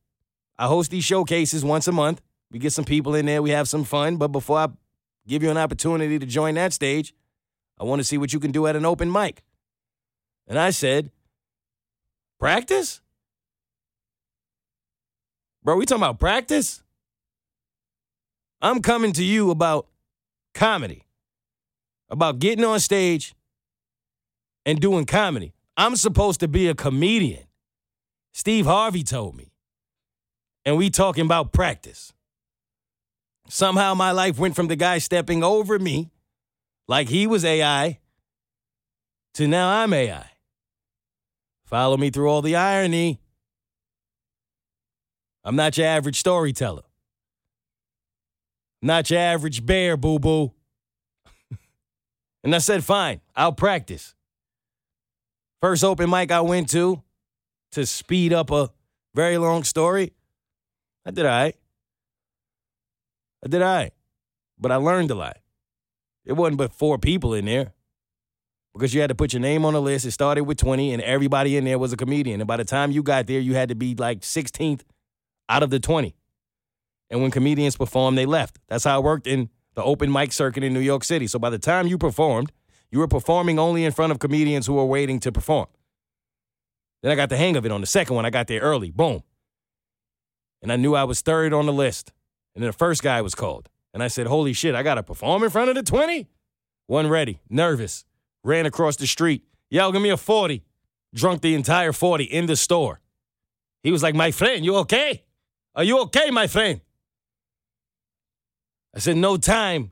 I 0.58 0.68
host 0.68 0.92
these 0.92 1.04
showcases 1.04 1.64
once 1.66 1.88
a 1.88 1.92
month. 1.92 2.22
We 2.52 2.60
get 2.60 2.74
some 2.74 2.86
people 2.86 3.16
in 3.16 3.26
there. 3.26 3.42
We 3.42 3.50
have 3.52 3.68
some 3.68 3.84
fun. 3.84 4.18
But 4.18 4.30
before 4.30 4.60
I 4.60 4.68
give 5.28 5.44
you 5.44 5.52
an 5.52 5.58
opportunity 5.58 6.18
to 6.20 6.26
join 6.26 6.56
that 6.56 6.74
stage, 6.74 7.14
I 7.80 7.84
want 7.84 8.00
to 8.00 8.04
see 8.04 8.18
what 8.18 8.32
you 8.32 8.40
can 8.40 8.52
do 8.52 8.68
at 8.68 8.76
an 8.76 8.86
open 8.86 9.12
mic." 9.12 9.44
And 10.48 10.58
I 10.58 10.70
said, 10.70 11.12
"Practice." 12.40 13.02
Bro, 15.64 15.78
we 15.78 15.86
talking 15.86 16.04
about 16.04 16.20
practice? 16.20 16.84
I'm 18.62 18.82
coming 18.82 19.14
to 19.14 19.24
you 19.24 19.50
about 19.50 19.88
comedy, 20.54 21.06
about 22.08 22.40
getting 22.40 22.64
on 22.64 22.80
stage 22.80 23.36
and 24.66 24.80
doing 24.80 25.06
comedy. 25.06 25.54
I'm 25.76 25.96
supposed 25.96 26.40
to 26.40 26.48
be 26.48 26.68
a 26.68 26.76
comedian. 26.76 27.48
Steve 28.32 28.66
Harvey 28.66 29.04
told 29.04 29.36
me. 29.36 29.52
And 30.66 30.78
we 30.78 30.90
talking 30.90 31.26
about 31.26 31.54
practice. 31.54 32.12
Somehow 33.48 33.94
my 33.94 34.12
life 34.12 34.40
went 34.40 34.56
from 34.56 34.68
the 34.68 34.76
guy 34.76 34.98
stepping 34.98 35.44
over 35.44 35.78
me 35.78 36.12
like 36.88 37.10
he 37.10 37.28
was 37.28 37.46
AI 37.46 38.00
to 39.36 39.48
now 39.48 39.70
I'm 39.70 39.94
AI. 39.94 40.32
Follow 41.66 41.98
me 41.98 42.10
through 42.10 42.30
all 42.30 42.42
the 42.42 42.56
irony. 42.56 43.20
I'm 45.44 45.56
not 45.56 45.78
your 45.78 45.88
average 45.88 46.20
storyteller. 46.20 46.84
Not 48.82 49.10
your 49.10 49.20
average 49.20 49.66
bear, 49.66 49.98
boo 49.98 50.20
boo. 50.20 50.54
and 52.44 52.56
I 52.56 52.60
said, 52.60 52.84
fine, 52.84 53.22
I'll 53.36 53.52
practice. 53.52 54.16
First 55.62 55.84
open 55.84 56.10
mic 56.10 56.32
I 56.32 56.42
went 56.42 56.70
to, 56.70 57.02
to 57.74 57.86
speed 57.86 58.32
up 58.34 58.52
a 58.52 58.72
very 59.14 59.38
long 59.38 59.64
story, 59.64 60.14
I 61.06 61.12
did 61.12 61.26
all 61.26 61.32
right. 61.32 61.56
I 63.44 63.48
did 63.48 63.62
all 63.62 63.76
right. 63.76 63.94
But 64.60 64.72
I 64.72 64.78
learned 64.78 65.12
a 65.12 65.16
lot. 65.16 65.38
It 66.26 66.34
wasn't 66.34 66.58
but 66.58 66.74
four 66.74 66.98
people 66.98 67.34
in 67.34 67.46
there 67.46 67.74
because 68.74 68.94
you 68.94 69.02
had 69.02 69.08
to 69.08 69.16
put 69.16 69.34
your 69.34 69.42
name 69.42 69.64
on 69.64 69.74
the 69.74 69.82
list. 69.82 70.06
It 70.06 70.12
started 70.12 70.44
with 70.44 70.58
20, 70.58 70.94
and 70.94 71.02
everybody 71.02 71.56
in 71.56 71.66
there 71.66 71.78
was 71.78 71.94
a 71.94 71.98
comedian. 71.98 72.42
And 72.42 72.48
by 72.48 72.58
the 72.58 72.66
time 72.66 72.92
you 72.92 73.04
got 73.04 73.28
there, 73.28 73.40
you 73.40 73.54
had 73.54 73.70
to 73.70 73.76
be 73.76 73.94
like 73.96 74.22
16th 74.22 74.82
out 75.48 75.62
of 75.62 75.70
the 75.70 75.80
20. 75.80 76.16
And 77.10 77.22
when 77.22 77.30
comedians 77.30 77.78
performed, 77.78 78.18
they 78.18 78.26
left. 78.26 78.60
That's 78.68 78.84
how 78.84 79.00
it 79.00 79.04
worked 79.04 79.28
in 79.28 79.50
the 79.76 79.84
open 79.84 80.12
mic 80.12 80.34
circuit 80.34 80.64
in 80.64 80.74
New 80.74 80.80
York 80.80 81.04
City. 81.04 81.28
So 81.28 81.38
by 81.38 81.52
the 81.52 81.60
time 81.60 81.86
you 81.86 81.98
performed, 81.98 82.52
you 82.92 83.00
were 83.00 83.08
performing 83.08 83.60
only 83.60 83.84
in 83.84 83.92
front 83.92 84.12
of 84.12 84.20
comedians 84.20 84.68
who 84.68 84.74
were 84.74 84.86
waiting 84.86 85.20
to 85.20 85.32
perform. 85.32 85.68
Then 87.04 87.12
I 87.12 87.16
got 87.16 87.30
the 87.30 87.38
hang 87.38 87.56
of 87.56 87.66
it 87.66 87.72
on 87.72 87.82
the 87.82 87.88
second 87.88 88.16
one. 88.16 88.26
I 88.26 88.30
got 88.30 88.48
there 88.48 88.62
early. 88.62 88.90
Boom. 88.90 89.22
And 90.62 90.72
I 90.72 90.76
knew 90.76 90.96
I 90.96 91.04
was 91.04 91.22
third 91.22 91.54
on 91.54 91.66
the 91.66 91.74
list. 91.74 92.12
And 92.56 92.64
then 92.64 92.70
the 92.70 92.78
first 92.78 93.04
guy 93.04 93.22
was 93.22 93.36
called. 93.36 93.70
And 93.94 94.02
I 94.02 94.08
said, 94.08 94.28
Holy 94.28 94.54
shit, 94.54 94.76
I 94.76 94.84
got 94.84 94.96
to 94.96 95.04
perform 95.04 95.44
in 95.44 95.50
front 95.50 95.70
of 95.70 95.76
the 95.76 95.84
20? 95.84 96.28
One 96.88 97.08
ready, 97.08 97.40
nervous, 97.50 98.06
ran 98.44 98.66
across 98.66 98.96
the 98.96 99.08
street. 99.08 99.44
Yo, 99.70 99.92
give 99.92 100.02
me 100.02 100.10
a 100.10 100.18
40. 100.18 100.64
Drunk 101.14 101.42
the 101.42 101.56
entire 101.56 101.94
40 101.94 102.26
in 102.26 102.46
the 102.46 102.56
store. 102.56 103.00
He 103.84 103.92
was 103.92 104.04
like, 104.04 104.16
My 104.16 104.32
friend, 104.32 104.66
you 104.66 104.76
okay? 104.78 105.24
Are 105.76 105.84
you 105.84 106.00
okay, 106.02 106.30
my 106.32 106.48
friend? 106.48 106.82
I 108.94 109.00
said, 109.00 109.18
No 109.18 109.38
time. 109.38 109.92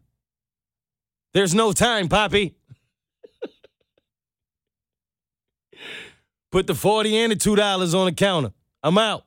There's 1.34 1.56
no 1.56 1.72
time, 1.72 2.10
Poppy. 2.10 2.56
Put 6.52 6.68
the 6.68 6.76
40 6.76 7.18
and 7.18 7.32
the 7.32 7.36
$2 7.36 7.96
on 8.00 8.06
the 8.06 8.12
counter. 8.12 8.54
I'm 8.84 8.98
out. 8.98 9.26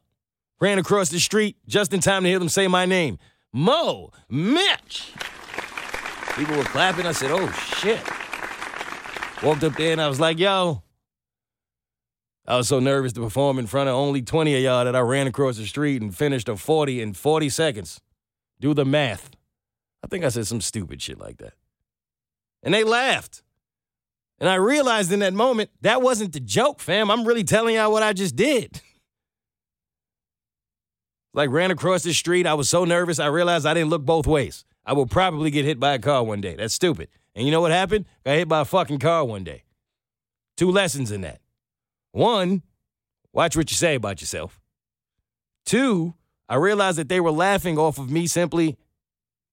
Ran 0.60 0.78
across 0.78 1.10
the 1.10 1.20
street 1.20 1.56
just 1.66 1.92
in 1.92 2.00
time 2.00 2.22
to 2.22 2.28
hear 2.28 2.38
them 2.38 2.48
say 2.48 2.66
my 2.66 2.86
name. 2.86 3.18
Mo 3.52 4.10
Mitch. 4.28 5.12
People 6.36 6.56
were 6.56 6.64
clapping. 6.64 7.06
I 7.06 7.12
said, 7.12 7.30
oh 7.30 7.50
shit. 7.52 8.00
Walked 9.42 9.64
up 9.64 9.74
there 9.76 9.92
and 9.92 10.00
I 10.00 10.08
was 10.08 10.20
like, 10.20 10.38
yo. 10.38 10.82
I 12.46 12.56
was 12.56 12.68
so 12.68 12.78
nervous 12.78 13.12
to 13.14 13.20
perform 13.20 13.58
in 13.58 13.66
front 13.66 13.88
of 13.88 13.96
only 13.96 14.22
20 14.22 14.54
of 14.54 14.62
y'all 14.62 14.84
that 14.84 14.94
I 14.94 15.00
ran 15.00 15.26
across 15.26 15.56
the 15.56 15.66
street 15.66 16.00
and 16.00 16.16
finished 16.16 16.48
a 16.48 16.56
40 16.56 17.02
in 17.02 17.12
40 17.12 17.48
seconds. 17.48 18.00
Do 18.60 18.72
the 18.72 18.84
math. 18.84 19.30
I 20.04 20.06
think 20.06 20.24
I 20.24 20.28
said 20.28 20.46
some 20.46 20.60
stupid 20.60 21.02
shit 21.02 21.18
like 21.18 21.38
that. 21.38 21.54
And 22.62 22.72
they 22.72 22.84
laughed. 22.84 23.42
And 24.38 24.48
I 24.48 24.54
realized 24.56 25.12
in 25.12 25.20
that 25.20 25.34
moment, 25.34 25.70
that 25.80 26.02
wasn't 26.02 26.32
the 26.32 26.40
joke, 26.40 26.80
fam. 26.80 27.10
I'm 27.10 27.24
really 27.26 27.44
telling 27.44 27.74
y'all 27.74 27.90
what 27.90 28.02
I 28.02 28.12
just 28.12 28.36
did. 28.36 28.80
like, 31.36 31.50
ran 31.50 31.70
across 31.70 32.02
the 32.02 32.12
street. 32.12 32.46
I 32.46 32.54
was 32.54 32.68
so 32.68 32.84
nervous, 32.84 33.20
I 33.20 33.26
realized 33.26 33.66
I 33.66 33.74
didn't 33.74 33.90
look 33.90 34.04
both 34.04 34.26
ways. 34.26 34.64
I 34.84 34.94
will 34.94 35.06
probably 35.06 35.50
get 35.50 35.64
hit 35.64 35.78
by 35.78 35.94
a 35.94 35.98
car 35.98 36.24
one 36.24 36.40
day. 36.40 36.56
That's 36.56 36.74
stupid. 36.74 37.08
And 37.34 37.44
you 37.44 37.52
know 37.52 37.60
what 37.60 37.72
happened? 37.72 38.06
Got 38.24 38.36
hit 38.36 38.48
by 38.48 38.60
a 38.60 38.64
fucking 38.64 38.98
car 38.98 39.24
one 39.24 39.44
day. 39.44 39.64
Two 40.56 40.70
lessons 40.70 41.12
in 41.12 41.20
that. 41.20 41.40
One, 42.12 42.62
watch 43.32 43.56
what 43.56 43.70
you 43.70 43.76
say 43.76 43.96
about 43.96 44.22
yourself. 44.22 44.58
Two, 45.66 46.14
I 46.48 46.54
realized 46.54 46.98
that 46.98 47.10
they 47.10 47.20
were 47.20 47.30
laughing 47.32 47.76
off 47.76 47.98
of 47.98 48.10
me 48.10 48.26
simply 48.26 48.78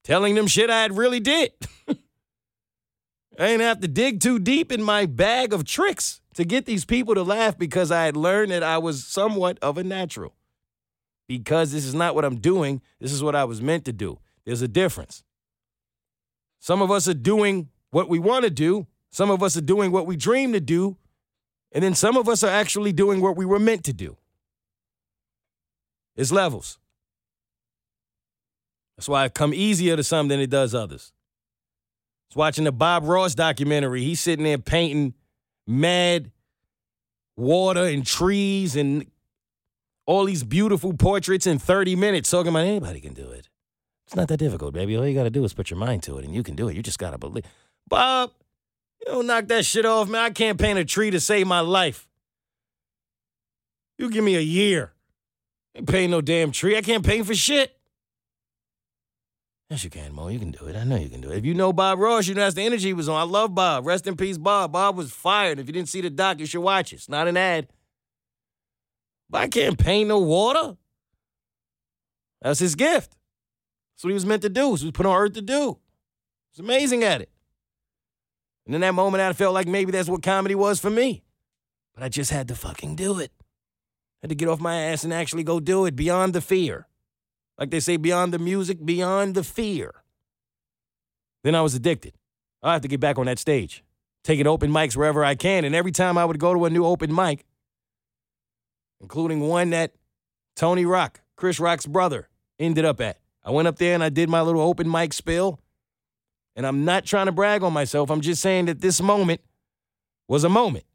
telling 0.04 0.36
them 0.36 0.48
shit 0.48 0.70
I 0.70 0.84
had 0.84 0.96
really 0.96 1.20
did. 1.20 1.52
I 1.90 3.48
didn't 3.48 3.62
have 3.62 3.80
to 3.82 3.88
dig 3.88 4.22
too 4.22 4.40
deep 4.40 4.72
in 4.72 4.82
my 4.82 5.06
bag 5.06 5.52
of 5.52 5.66
tricks 5.66 6.22
to 6.36 6.46
get 6.46 6.66
these 6.66 6.86
people 6.86 7.16
to 7.16 7.24
laugh 7.24 7.58
because 7.58 7.92
I 7.92 8.06
had 8.06 8.16
learned 8.16 8.52
that 8.52 8.64
I 8.64 8.78
was 8.78 9.04
somewhat 9.06 9.58
of 9.62 9.78
a 9.78 9.84
natural. 9.84 10.36
Because 11.28 11.72
this 11.72 11.86
is 11.86 11.96
not 11.96 12.16
what 12.16 12.26
I'm 12.26 12.38
doing, 12.38 12.82
this 13.00 13.12
is 13.12 13.24
what 13.24 13.36
I 13.36 13.46
was 13.46 13.62
meant 13.62 13.86
to 13.86 13.94
do. 13.94 14.20
There's 14.46 14.62
a 14.62 14.68
difference. 14.68 15.24
Some 16.60 16.82
of 16.82 16.92
us 16.92 17.08
are 17.08 17.14
doing 17.14 17.70
what 17.92 18.10
we 18.10 18.20
want 18.20 18.44
to 18.44 18.50
do, 18.50 18.88
some 19.12 19.30
of 19.30 19.44
us 19.44 19.56
are 19.56 19.62
doing 19.62 19.92
what 19.92 20.06
we 20.06 20.16
dream 20.16 20.54
to 20.54 20.60
do, 20.60 20.98
and 21.72 21.84
then 21.84 21.96
some 21.96 22.18
of 22.18 22.28
us 22.28 22.44
are 22.44 22.50
actually 22.50 22.92
doing 22.92 23.22
what 23.22 23.38
we 23.38 23.46
were 23.46 23.60
meant 23.60 23.84
to 23.86 23.94
do. 23.94 24.18
It's 26.16 26.32
levels. 26.32 26.78
That's 28.98 29.08
why 29.08 29.26
it 29.26 29.34
come 29.34 29.54
easier 29.54 29.96
to 29.96 30.04
some 30.04 30.28
than 30.28 30.40
it 30.40 30.50
does 30.50 30.76
others 30.76 31.14
was 32.34 32.40
watching 32.40 32.64
the 32.64 32.72
Bob 32.72 33.04
Ross 33.06 33.36
documentary. 33.36 34.04
He's 34.04 34.20
sitting 34.20 34.44
there 34.44 34.58
painting 34.58 35.14
mad 35.68 36.32
water 37.36 37.86
and 37.86 38.06
trees 38.06 38.76
and 38.76 39.06
all 40.06 40.26
these 40.26 40.44
beautiful 40.44 40.94
portraits 40.94 41.48
in 41.48 41.60
30 41.60 41.96
minutes, 41.96 42.30
talking 42.30 42.50
about 42.50 42.66
anybody 42.66 43.00
can 43.00 43.14
do 43.14 43.30
it. 43.32 43.50
It's 44.06 44.16
not 44.16 44.28
that 44.28 44.38
difficult, 44.38 44.74
baby. 44.74 44.98
All 44.98 45.08
you 45.08 45.14
got 45.14 45.24
to 45.24 45.30
do 45.30 45.44
is 45.44 45.54
put 45.54 45.70
your 45.70 45.80
mind 45.80 46.04
to 46.04 46.18
it, 46.18 46.26
and 46.26 46.34
you 46.34 46.44
can 46.44 46.56
do 46.56 46.68
it. 46.68 46.76
You 46.76 46.84
just 46.84 47.00
got 47.00 47.12
to 47.12 47.18
believe. 47.18 47.46
Bob, 47.88 48.32
you 49.00 49.14
don't 49.14 49.28
knock 49.28 49.48
that 49.48 49.66
shit 49.66 49.86
off, 49.86 50.10
man. 50.10 50.22
I 50.22 50.30
can't 50.30 50.60
paint 50.60 50.78
a 50.80 50.86
tree 50.86 51.10
to 51.12 51.20
save 51.20 51.48
my 51.48 51.62
life. 51.62 52.08
You 53.98 54.10
give 54.10 54.24
me 54.24 54.36
a 54.36 54.42
year. 54.42 54.94
I 55.76 55.80
ain't 55.80 55.88
paint 55.88 56.12
no 56.12 56.22
damn 56.22 56.52
tree. 56.52 56.78
I 56.78 56.82
can't 56.82 57.06
paint 57.06 57.26
for 57.26 57.36
shit. 57.36 57.78
Yes, 59.70 59.84
you 59.84 59.90
can, 59.90 60.14
Mo. 60.14 60.28
You 60.28 60.38
can 60.38 60.52
do 60.52 60.66
it. 60.66 60.76
I 60.76 60.84
know 60.84 60.98
you 60.98 61.10
can 61.10 61.22
do 61.22 61.32
it. 61.32 61.38
If 61.38 61.46
you 61.46 61.54
know 61.54 61.74
Bob 61.74 61.98
Ross, 61.98 62.28
you 62.28 62.36
know 62.36 62.42
that's 62.42 62.56
the 62.56 62.64
energy 62.64 62.90
he 62.90 62.94
was 62.94 63.10
on. 63.10 63.20
I 63.20 63.24
love 63.24 63.56
Bob. 63.56 63.88
Rest 63.88 64.06
in 64.06 64.16
peace, 64.16 64.38
Bob. 64.38 64.74
Bob 64.74 64.96
was 64.98 65.12
fired. 65.12 65.58
If 65.58 65.68
you 65.68 65.74
didn't 65.74 65.90
see 65.90 66.02
the 66.02 66.10
doc, 66.10 66.40
you 66.40 66.46
should 66.46 66.62
watch 66.62 66.94
it. 66.94 66.98
It's 66.98 67.10
not 67.10 67.28
an 67.28 67.38
ad. 67.38 67.70
I 69.36 69.48
can't 69.48 69.78
paint 69.78 70.10
no 70.10 70.20
water. 70.20 70.78
That's 72.42 72.60
his 72.60 72.76
gift. 72.76 73.16
That's 73.96 74.04
what 74.04 74.10
he 74.10 74.14
was 74.14 74.26
meant 74.26 74.42
to 74.42 74.50
do. 74.50 74.72
That's 74.72 74.72
what 74.72 74.80
he 74.82 74.86
was 74.88 74.92
put 74.92 75.06
on 75.06 75.16
earth 75.16 75.34
to 75.34 75.42
do. 75.42 75.80
He's 76.52 76.60
amazing 76.60 77.04
at 77.04 77.22
it. 77.22 77.30
And 78.66 78.76
in 78.76 78.82
that 78.82 78.94
moment, 78.94 79.22
I 79.22 79.34
felt 79.34 79.54
like 79.54 79.68
maybe 79.68 79.92
that's 79.92 80.10
what 80.10 80.24
comedy 80.24 80.56
was 80.56 80.80
for 80.80 80.90
me. 80.90 81.24
But 81.94 82.04
I 82.04 82.10
just 82.10 82.32
had 82.32 82.48
to 82.48 82.56
fucking 82.56 82.96
do 82.96 83.20
it. 83.20 83.32
I 83.40 84.24
had 84.24 84.30
to 84.30 84.36
get 84.36 84.48
off 84.48 84.60
my 84.60 84.76
ass 84.76 85.04
and 85.04 85.14
actually 85.14 85.44
go 85.44 85.60
do 85.60 85.86
it 85.86 85.96
beyond 85.96 86.34
the 86.34 86.42
fear. 86.42 86.88
Like 87.58 87.72
they 87.72 87.80
say, 87.80 87.98
beyond 87.98 88.34
the 88.34 88.40
music, 88.40 88.84
beyond 88.84 89.36
the 89.36 89.44
fear. 89.44 90.04
Then 91.44 91.56
I 91.56 91.62
was 91.62 91.76
addicted. 91.76 92.14
I 92.62 92.74
have 92.74 92.82
to 92.82 92.88
get 92.88 93.02
back 93.02 93.18
on 93.18 93.26
that 93.26 93.38
stage, 93.38 93.84
taking 94.24 94.48
open 94.48 94.72
mics 94.72 94.96
wherever 94.96 95.26
I 95.26 95.36
can. 95.36 95.66
And 95.66 95.76
every 95.76 95.92
time 95.92 96.18
I 96.18 96.26
would 96.26 96.40
go 96.40 96.54
to 96.54 96.66
a 96.66 96.70
new 96.70 96.86
open 96.86 97.14
mic, 97.14 97.46
including 99.04 99.42
one 99.42 99.70
that 99.70 99.94
Tony 100.56 100.86
Rock, 100.86 101.22
Chris 101.36 101.60
Rock's 101.60 101.86
brother, 101.86 102.30
ended 102.58 102.86
up 102.86 103.00
at, 103.02 103.20
I 103.44 103.52
went 103.52 103.68
up 103.68 103.78
there 103.78 103.94
and 103.94 104.04
I 104.04 104.10
did 104.10 104.30
my 104.30 104.42
little 104.42 104.62
open 104.62 104.90
mic 104.90 105.14
spill. 105.14 105.60
And 106.56 106.66
I'm 106.66 106.86
not 106.86 107.04
trying 107.06 107.26
to 107.26 107.32
brag 107.32 107.64
on 107.64 107.74
myself. 107.74 108.10
I'm 108.10 108.22
just 108.22 108.42
saying 108.42 108.66
that 108.66 108.80
this 108.80 109.02
moment 109.02 109.42
was 110.28 110.44
a 110.44 110.50
moment 110.50 110.86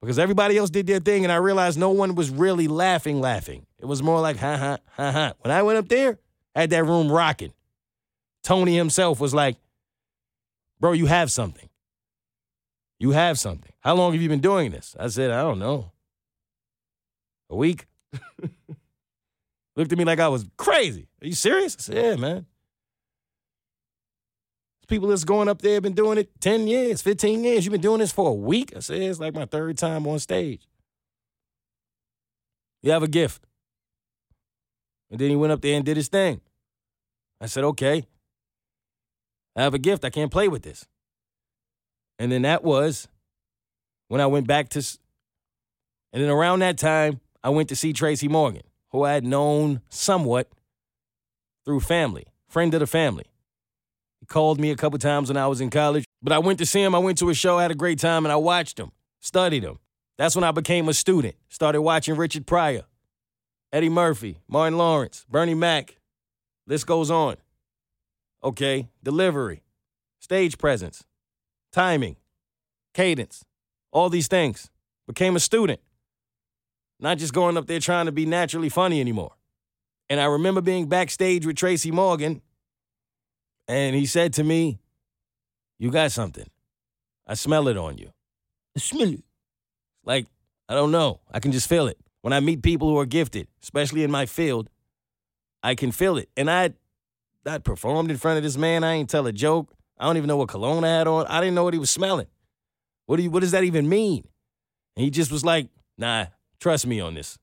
because 0.00 0.18
everybody 0.18 0.56
else 0.56 0.70
did 0.70 0.86
their 0.86 0.98
thing, 0.98 1.24
and 1.24 1.32
I 1.32 1.36
realized 1.36 1.78
no 1.78 1.90
one 1.90 2.14
was 2.14 2.30
really 2.30 2.66
laughing, 2.66 3.20
laughing. 3.20 3.66
It 3.78 3.84
was 3.84 4.02
more 4.02 4.20
like, 4.20 4.38
ha 4.38 4.56
ha, 4.56 4.78
ha 4.96 5.12
ha. 5.12 5.32
When 5.40 5.52
I 5.52 5.62
went 5.62 5.78
up 5.78 5.88
there, 5.88 6.18
I 6.54 6.62
had 6.62 6.70
that 6.70 6.84
room 6.84 7.12
rocking. 7.12 7.52
Tony 8.42 8.76
himself 8.76 9.20
was 9.20 9.32
like, 9.32 9.56
bro, 10.80 10.92
you 10.92 11.06
have 11.06 11.30
something. 11.30 11.68
You 12.98 13.12
have 13.12 13.38
something. 13.38 13.72
How 13.80 13.94
long 13.94 14.12
have 14.12 14.20
you 14.20 14.28
been 14.28 14.40
doing 14.40 14.72
this? 14.72 14.96
I 14.98 15.08
said, 15.08 15.30
I 15.30 15.42
don't 15.42 15.58
know. 15.58 15.92
A 17.50 17.56
week? 17.56 17.86
Looked 19.76 19.92
at 19.92 19.98
me 19.98 20.04
like 20.04 20.20
I 20.20 20.28
was 20.28 20.46
crazy. 20.56 21.08
Are 21.22 21.26
you 21.26 21.34
serious? 21.34 21.76
I 21.78 21.82
said, 21.82 21.96
yeah, 21.96 22.16
man 22.16 22.46
people 24.90 25.08
that's 25.08 25.24
going 25.24 25.48
up 25.48 25.62
there 25.62 25.74
have 25.74 25.82
been 25.82 25.94
doing 25.94 26.18
it 26.18 26.28
10 26.40 26.66
years, 26.66 27.00
15 27.00 27.42
years. 27.42 27.64
You've 27.64 27.72
been 27.72 27.80
doing 27.80 28.00
this 28.00 28.12
for 28.12 28.28
a 28.28 28.34
week? 28.34 28.74
I 28.76 28.80
said, 28.80 29.00
it's 29.00 29.20
like 29.20 29.32
my 29.32 29.46
third 29.46 29.78
time 29.78 30.06
on 30.06 30.18
stage. 30.18 30.68
You 32.82 32.90
have 32.90 33.02
a 33.02 33.08
gift. 33.08 33.46
And 35.10 35.18
then 35.18 35.30
he 35.30 35.36
went 35.36 35.52
up 35.52 35.62
there 35.62 35.76
and 35.76 35.84
did 35.84 35.96
his 35.96 36.08
thing. 36.08 36.40
I 37.40 37.46
said, 37.46 37.64
okay. 37.64 38.04
I 39.56 39.62
have 39.62 39.74
a 39.74 39.78
gift. 39.78 40.04
I 40.04 40.10
can't 40.10 40.30
play 40.30 40.48
with 40.48 40.62
this. 40.62 40.86
And 42.18 42.30
then 42.30 42.42
that 42.42 42.62
was 42.62 43.08
when 44.08 44.20
I 44.20 44.26
went 44.26 44.46
back 44.46 44.68
to, 44.70 44.78
and 46.12 46.22
then 46.22 46.30
around 46.30 46.58
that 46.58 46.76
time, 46.76 47.20
I 47.42 47.48
went 47.50 47.68
to 47.70 47.76
see 47.76 47.92
Tracy 47.92 48.28
Morgan, 48.28 48.62
who 48.90 49.04
I 49.04 49.12
had 49.12 49.24
known 49.24 49.80
somewhat 49.88 50.48
through 51.64 51.80
family, 51.80 52.26
friend 52.48 52.72
of 52.74 52.80
the 52.80 52.86
family. 52.86 53.24
He 54.20 54.26
called 54.26 54.60
me 54.60 54.70
a 54.70 54.76
couple 54.76 54.98
times 54.98 55.28
when 55.30 55.36
I 55.36 55.46
was 55.46 55.60
in 55.60 55.70
college, 55.70 56.04
but 56.22 56.32
I 56.32 56.38
went 56.38 56.58
to 56.58 56.66
see 56.66 56.82
him. 56.82 56.94
I 56.94 56.98
went 56.98 57.18
to 57.18 57.30
a 57.30 57.34
show, 57.34 57.58
had 57.58 57.70
a 57.70 57.74
great 57.74 57.98
time, 57.98 58.24
and 58.24 58.32
I 58.32 58.36
watched 58.36 58.78
him, 58.78 58.92
studied 59.20 59.64
him. 59.64 59.78
That's 60.18 60.34
when 60.34 60.44
I 60.44 60.50
became 60.50 60.88
a 60.88 60.94
student. 60.94 61.36
Started 61.48 61.80
watching 61.80 62.16
Richard 62.16 62.46
Pryor, 62.46 62.82
Eddie 63.72 63.88
Murphy, 63.88 64.40
Martin 64.46 64.76
Lawrence, 64.76 65.24
Bernie 65.30 65.54
Mac. 65.54 65.96
List 66.66 66.86
goes 66.86 67.10
on. 67.10 67.36
Okay, 68.44 68.88
delivery, 69.02 69.62
stage 70.18 70.58
presence, 70.58 71.04
timing, 71.72 72.16
cadence, 72.94 73.44
all 73.92 74.10
these 74.10 74.28
things. 74.28 74.70
Became 75.06 75.36
a 75.36 75.40
student. 75.40 75.80
Not 77.00 77.18
just 77.18 77.32
going 77.32 77.56
up 77.56 77.66
there 77.66 77.80
trying 77.80 78.06
to 78.06 78.12
be 78.12 78.26
naturally 78.26 78.68
funny 78.68 79.00
anymore. 79.00 79.32
And 80.08 80.20
I 80.20 80.26
remember 80.26 80.60
being 80.60 80.88
backstage 80.88 81.46
with 81.46 81.56
Tracy 81.56 81.90
Morgan, 81.90 82.42
and 83.68 83.96
he 83.96 84.06
said 84.06 84.34
to 84.34 84.44
me, 84.44 84.78
You 85.78 85.90
got 85.90 86.12
something. 86.12 86.46
I 87.26 87.34
smell 87.34 87.68
it 87.68 87.76
on 87.76 87.96
you. 87.96 88.10
I 88.76 88.80
smell 88.80 89.12
it. 89.14 89.24
Like, 90.04 90.26
I 90.68 90.74
don't 90.74 90.90
know. 90.90 91.20
I 91.30 91.40
can 91.40 91.52
just 91.52 91.68
feel 91.68 91.86
it. 91.86 91.98
When 92.22 92.32
I 92.32 92.40
meet 92.40 92.62
people 92.62 92.88
who 92.88 92.98
are 92.98 93.06
gifted, 93.06 93.48
especially 93.62 94.02
in 94.02 94.10
my 94.10 94.26
field, 94.26 94.68
I 95.62 95.74
can 95.74 95.92
feel 95.92 96.18
it. 96.18 96.28
And 96.36 96.50
I 96.50 96.74
I 97.46 97.58
performed 97.58 98.10
in 98.10 98.18
front 98.18 98.36
of 98.36 98.42
this 98.42 98.56
man. 98.56 98.84
I 98.84 98.94
ain't 98.94 99.08
tell 99.08 99.26
a 99.26 99.32
joke. 99.32 99.72
I 99.98 100.04
don't 100.04 100.16
even 100.16 100.28
know 100.28 100.36
what 100.36 100.48
cologne 100.48 100.84
I 100.84 100.88
had 100.88 101.06
on. 101.06 101.26
I 101.26 101.40
didn't 101.40 101.54
know 101.54 101.64
what 101.64 101.74
he 101.74 101.80
was 101.80 101.90
smelling. 101.90 102.26
What 103.06 103.16
do 103.16 103.22
you 103.22 103.30
what 103.30 103.40
does 103.40 103.52
that 103.52 103.64
even 103.64 103.88
mean? 103.88 104.26
And 104.96 105.04
he 105.04 105.10
just 105.10 105.32
was 105.32 105.44
like, 105.44 105.68
nah, 105.96 106.26
trust 106.60 106.86
me 106.86 107.00
on 107.00 107.14
this. 107.14 107.38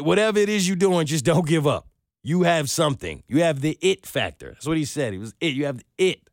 Whatever 0.00 0.38
it 0.38 0.48
is 0.48 0.68
you're 0.68 0.76
doing, 0.76 1.06
just 1.06 1.24
don't 1.24 1.46
give 1.46 1.66
up. 1.66 1.88
You 2.22 2.42
have 2.42 2.68
something. 2.68 3.22
You 3.26 3.42
have 3.42 3.60
the 3.60 3.78
it 3.80 4.04
factor. 4.06 4.50
That's 4.50 4.66
what 4.66 4.76
he 4.76 4.84
said. 4.84 5.12
He 5.12 5.18
was 5.18 5.34
it. 5.40 5.54
You 5.54 5.66
have 5.66 5.78
the 5.78 5.84
it. 5.96 6.28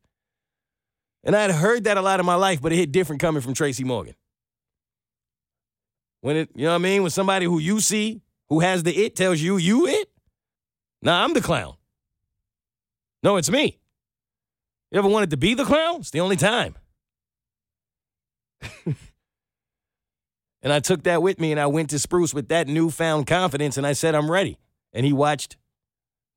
And 1.24 1.36
I 1.36 1.42
had 1.42 1.52
heard 1.52 1.86
that 1.86 1.98
a 1.98 2.02
lot 2.02 2.20
in 2.20 2.26
my 2.26 2.36
life, 2.36 2.62
but 2.62 2.72
it 2.72 2.76
hit 2.76 2.92
different 2.92 3.22
coming 3.22 3.42
from 3.42 3.54
Tracy 3.54 3.84
Morgan. 3.84 4.16
When 6.22 6.36
it, 6.38 6.50
you 6.56 6.66
know 6.66 6.72
what 6.72 6.76
I 6.76 6.80
mean? 6.80 7.02
When 7.02 7.12
somebody 7.12 7.46
who 7.46 7.60
you 7.60 7.80
see 7.80 8.22
who 8.50 8.60
has 8.60 8.84
the 8.84 8.96
it 8.96 9.16
tells 9.16 9.42
you 9.42 9.58
you 9.58 9.88
it, 9.88 10.10
now 11.02 11.24
I'm 11.24 11.34
the 11.34 11.42
clown. 11.42 11.76
No, 13.24 13.38
it's 13.38 13.50
me. 13.50 13.80
You 14.92 15.00
ever 15.00 15.08
wanted 15.08 15.32
to 15.32 15.38
be 15.38 15.54
the 15.54 15.66
clown? 15.66 15.98
It's 16.02 16.12
the 16.12 16.22
only 16.22 16.36
time. 16.36 16.76
and 20.66 20.74
I 20.74 20.80
took 20.80 21.04
that 21.04 21.22
with 21.22 21.40
me 21.40 21.52
and 21.52 21.62
I 21.62 21.68
went 21.68 21.92
to 21.92 22.00
Spruce 22.00 22.34
with 22.34 22.48
that 22.48 22.68
newfound 22.68 23.28
confidence 23.28 23.78
and 23.78 23.86
I 23.86 23.94
said, 23.94 24.16
I'm 24.16 24.32
ready. 24.32 24.58
And 24.94 25.06
he 25.06 25.14
watched 25.14 25.58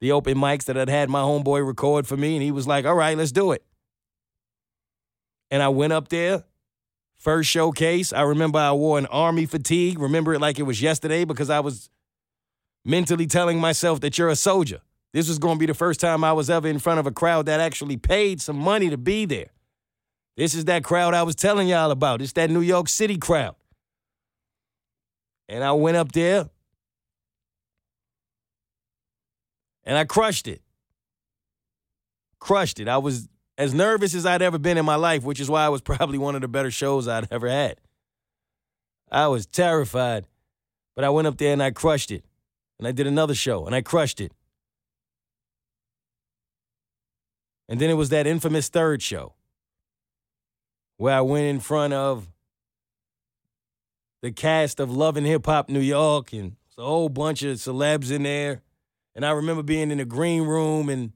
the 0.03 0.13
open 0.13 0.37
mics 0.37 0.67
that 0.67 0.77
I'd 0.77 0.91
had 0.91 1.09
my 1.09 1.23
homeboy 1.23 1.67
record 1.67 2.07
for 2.07 2.15
me 2.15 2.35
and 2.35 2.43
he 2.43 2.51
was 2.51 2.67
like, 2.67 2.85
all 2.85 2.95
right, 2.95 3.17
let's 3.17 3.33
do 3.33 3.53
it. 3.53 3.65
And 5.51 5.63
I 5.63 5.71
went 5.71 5.95
up 5.95 6.09
there, 6.09 6.45
first 7.17 7.49
showcase. 7.49 8.13
I 8.13 8.21
remember 8.21 8.59
I 8.59 8.73
wore 8.73 8.99
an 8.99 9.07
army 9.07 9.47
fatigue. 9.47 9.99
Remember 9.99 10.35
it 10.35 10.41
like 10.41 10.59
it 10.59 10.65
was 10.65 10.83
yesterday 10.83 11.25
because 11.25 11.49
I 11.49 11.61
was 11.61 11.89
mentally 12.85 13.27
telling 13.27 13.59
myself 13.59 14.01
that 14.01 14.19
you're 14.19 14.29
a 14.29 14.37
soldier. 14.37 14.83
This 15.15 15.27
was 15.27 15.39
going 15.39 15.55
to 15.55 15.59
be 15.59 15.65
the 15.65 15.73
first 15.73 16.01
time 16.01 16.23
I 16.23 16.35
was 16.35 16.51
ever 16.51 16.69
in 16.69 16.81
front 16.81 17.01
of 17.01 17.07
a 17.07 17.13
crowd 17.13 17.47
that 17.47 17.61
actually 17.61 17.97
paid 17.97 18.43
some 18.43 18.59
money 18.59 18.91
to 18.91 18.99
be 18.99 19.25
there. 19.25 19.53
This 20.37 20.55
is 20.55 20.67
that 20.67 20.85
crowd 20.85 21.15
I 21.15 21.23
was 21.23 21.35
telling 21.35 21.67
y'all 21.67 21.91
about. 21.91 22.21
It's 22.21 22.35
that 22.35 22.51
New 22.51 22.61
York 22.61 22.91
City 22.91 23.17
crowd. 23.17 23.55
And 25.49 25.65
I 25.65 25.73
went 25.73 25.97
up 25.97 26.13
there 26.13 26.51
and 29.85 29.97
I 29.97 30.05
crushed 30.05 30.47
it. 30.47 30.61
Crushed 32.39 32.79
it. 32.79 32.89
I 32.89 32.99
was 32.99 33.29
as 33.57 33.73
nervous 33.73 34.15
as 34.15 34.27
I'd 34.27 34.43
ever 34.43 34.59
been 34.59 34.77
in 34.77 34.85
my 34.85 34.97
life, 34.97 35.25
which 35.25 35.41
is 35.41 35.49
why 35.51 35.67
it 35.67 35.71
was 35.71 35.81
probably 35.83 36.19
one 36.19 36.35
of 36.35 36.43
the 36.43 36.49
better 36.49 36.71
shows 36.71 37.09
I'd 37.09 37.29
ever 37.31 37.49
had. 37.49 37.81
I 39.11 39.29
was 39.29 39.47
terrified, 39.47 40.27
but 40.95 41.05
I 41.05 41.11
went 41.11 41.27
up 41.27 41.39
there 41.39 41.53
and 41.53 41.63
I 41.63 41.71
crushed 41.71 42.11
it. 42.11 42.25
And 42.79 42.87
I 42.87 42.93
did 42.93 43.07
another 43.07 43.35
show 43.35 43.67
and 43.67 43.75
I 43.75 43.81
crushed 43.81 44.21
it. 44.21 44.33
And 47.69 47.81
then 47.81 47.91
it 47.91 47.95
was 47.95 48.11
that 48.11 48.27
infamous 48.27 48.69
third 48.69 49.03
show 49.03 49.35
where 50.97 51.15
I 51.15 51.21
went 51.21 51.47
in 51.47 51.61
front 51.61 51.93
of 51.93 52.29
the 54.23 54.33
cast 54.33 54.81
of 54.81 54.91
Love 54.91 55.17
and 55.17 55.27
Hip 55.27 55.47
Hop 55.47 55.69
New 55.69 55.81
York 55.81 56.33
and 56.33 56.57
it's 56.69 56.79
a 56.79 56.83
whole 56.83 57.09
bunch 57.09 57.43
of 57.43 57.57
celebs 57.57 58.11
in 58.11 58.23
there. 58.25 58.63
And 59.15 59.25
I 59.25 59.31
remember 59.31 59.63
being 59.63 59.91
in 59.91 59.99
the 59.99 60.05
green 60.05 60.43
room 60.43 60.89
and 60.89 61.13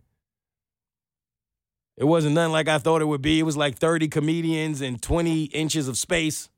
it 1.96 2.04
wasn't 2.04 2.34
nothing 2.34 2.52
like 2.52 2.68
I 2.68 2.78
thought 2.78 3.02
it 3.02 3.06
would 3.06 3.22
be. 3.22 3.38
It 3.38 3.44
was 3.44 3.56
like 3.56 3.78
30 3.78 4.08
comedians 4.08 4.80
and 4.80 5.00
20 5.00 5.44
inches 5.44 5.88
of 5.88 5.98
space. 5.98 6.48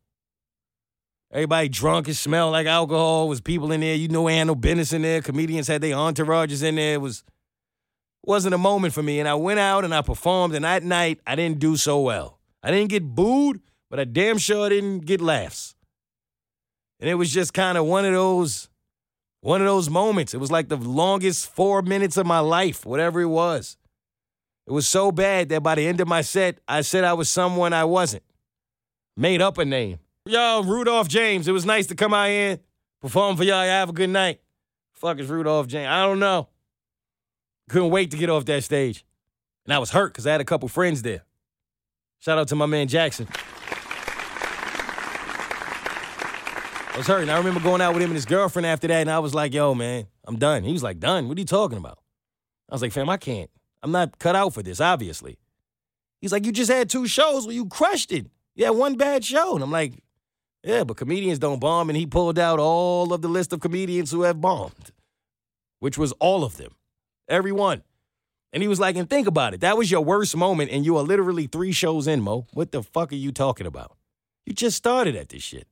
Everybody 1.33 1.68
drunk. 1.68 2.09
It 2.09 2.14
smelled 2.14 2.52
like 2.52 2.66
alcohol. 2.66 3.26
It 3.26 3.28
was 3.28 3.40
people 3.40 3.72
in 3.72 3.80
there. 3.80 3.96
You 3.96 4.09
know, 4.09 4.28
ain't 4.28 4.46
no 4.46 4.54
business 4.54 4.92
in 4.92 5.02
there. 5.02 5.20
Comedians 5.20 5.66
had 5.66 5.80
their 5.80 5.96
entourages 5.96 6.62
in 6.62 6.76
there. 6.76 6.94
It 6.94 7.00
was 7.00 7.24
wasn't 8.22 8.54
a 8.54 8.59
moment 8.59 8.94
for 8.94 9.02
me. 9.02 9.18
And 9.18 9.28
I 9.28 9.35
went 9.35 9.59
out 9.59 9.85
and 9.85 9.94
I 9.94 10.00
performed. 10.00 10.54
And 10.54 10.64
that 10.64 10.83
night, 10.83 11.20
I 11.26 11.35
didn't 11.35 11.59
do 11.59 11.76
so 11.76 12.00
well. 12.00 12.38
I 12.62 12.70
didn't 12.70 12.88
get 12.88 13.02
booed, 13.02 13.61
but 13.90 13.98
I 13.98 14.04
damn 14.04 14.38
sure 14.38 14.68
didn't 14.68 15.00
get 15.00 15.20
laughs. 15.20 15.73
And 17.04 17.10
it 17.10 17.16
was 17.16 17.30
just 17.30 17.52
kind 17.52 17.76
of 17.76 17.84
one 17.84 18.06
of 18.06 18.14
those, 18.14 18.70
one 19.42 19.60
of 19.60 19.66
those 19.66 19.90
moments. 19.90 20.32
It 20.32 20.38
was 20.38 20.50
like 20.50 20.70
the 20.70 20.78
longest 20.78 21.54
four 21.54 21.82
minutes 21.82 22.16
of 22.16 22.24
my 22.24 22.38
life, 22.38 22.86
whatever 22.86 23.20
it 23.20 23.26
was. 23.26 23.76
It 24.66 24.72
was 24.72 24.88
so 24.88 25.12
bad 25.12 25.50
that 25.50 25.62
by 25.62 25.74
the 25.74 25.86
end 25.86 26.00
of 26.00 26.08
my 26.08 26.22
set, 26.22 26.60
I 26.66 26.80
said 26.80 27.04
I 27.04 27.12
was 27.12 27.28
someone 27.28 27.74
I 27.74 27.84
wasn't. 27.84 28.22
Made 29.18 29.42
up 29.42 29.58
a 29.58 29.66
name. 29.66 29.98
Yo, 30.24 30.62
Rudolph 30.62 31.08
James. 31.08 31.46
It 31.46 31.52
was 31.52 31.66
nice 31.66 31.86
to 31.88 31.94
come 31.94 32.14
out 32.14 32.30
here, 32.30 32.60
perform 33.02 33.36
for 33.36 33.44
y'all. 33.44 33.66
Have 33.66 33.90
a 33.90 33.92
good 33.92 34.08
night. 34.08 34.40
Fuck 34.94 35.20
is 35.20 35.28
Rudolph 35.28 35.66
James? 35.66 35.88
I 35.88 36.06
don't 36.06 36.20
know. 36.20 36.48
Couldn't 37.68 37.90
wait 37.90 38.12
to 38.12 38.16
get 38.16 38.30
off 38.30 38.46
that 38.46 38.64
stage. 38.64 39.04
And 39.66 39.74
I 39.74 39.78
was 39.78 39.90
hurt 39.90 40.14
because 40.14 40.26
I 40.26 40.32
had 40.32 40.40
a 40.40 40.44
couple 40.46 40.70
friends 40.70 41.02
there. 41.02 41.26
Shout 42.20 42.38
out 42.38 42.48
to 42.48 42.56
my 42.56 42.64
man 42.64 42.88
Jackson. 42.88 43.28
I 46.94 46.98
was 46.98 47.09
hurting. 47.09 47.28
I 47.28 47.38
remember 47.38 47.59
going 47.59 47.80
out 47.80 47.92
with 47.92 48.04
him 48.04 48.11
and 48.11 48.14
his 48.14 48.24
girlfriend 48.24 48.66
after 48.66 48.87
that, 48.87 49.00
and 49.00 49.11
I 49.11 49.18
was 49.18 49.35
like, 49.35 49.52
yo, 49.52 49.74
man, 49.74 50.07
I'm 50.26 50.38
done. 50.38 50.62
He 50.62 50.72
was 50.72 50.85
like, 50.85 51.00
done? 51.00 51.26
What 51.26 51.37
are 51.37 51.40
you 51.40 51.44
talking 51.44 51.76
about? 51.76 51.98
I 52.70 52.74
was 52.74 52.83
like, 52.83 52.92
fam, 52.92 53.09
I 53.09 53.16
can't. 53.16 53.50
I'm 53.83 53.90
not 53.90 54.20
cut 54.20 54.37
out 54.37 54.54
for 54.54 54.62
this, 54.62 54.80
obviously. 54.80 55.37
He's 56.20 56.30
like, 56.30 56.46
you 56.46 56.52
just 56.52 56.70
had 56.70 56.88
two 56.88 57.09
shows 57.09 57.46
where 57.46 57.54
you 57.54 57.66
crushed 57.66 58.12
it. 58.12 58.26
You 58.54 58.66
had 58.66 58.76
one 58.76 58.96
bad 58.96 59.24
show. 59.24 59.57
And 59.57 59.64
I'm 59.64 59.72
like, 59.72 59.94
yeah, 60.62 60.85
but 60.85 60.96
comedians 60.96 61.40
don't 61.40 61.59
bomb. 61.59 61.90
And 61.90 61.96
he 61.96 62.07
pulled 62.07 62.38
out 62.38 62.61
all 62.61 63.12
of 63.12 63.22
the 63.22 63.28
list 63.28 63.52
of 63.52 63.59
comedians 63.59 64.12
who 64.12 64.22
have 64.22 64.40
bombed, 64.40 64.92
which 65.80 65.98
was 65.98 66.12
all 66.20 66.44
of 66.44 66.59
them, 66.59 66.76
every 67.28 67.52
one. 67.52 67.83
And 68.52 68.62
he 68.62 68.68
was 68.68 68.78
like, 68.78 68.94
and 68.94 69.11
think 69.11 69.26
about 69.26 69.52
it. 69.52 69.62
That 69.62 69.76
was 69.76 69.90
your 69.90 70.02
worst 70.02 70.37
moment, 70.37 70.70
and 70.70 70.85
you 70.85 70.96
are 70.96 71.02
literally 71.02 71.48
three 71.48 71.72
shows 71.72 72.07
in, 72.07 72.20
Mo. 72.20 72.46
What 72.52 72.70
the 72.70 72.85
fuck 72.85 73.11
are 73.11 73.16
you 73.16 73.33
talking 73.33 73.66
about? 73.66 73.96
You 74.46 74.52
just 74.52 74.76
started 74.76 75.16
at 75.16 75.30
this 75.30 75.42
shit. 75.42 75.66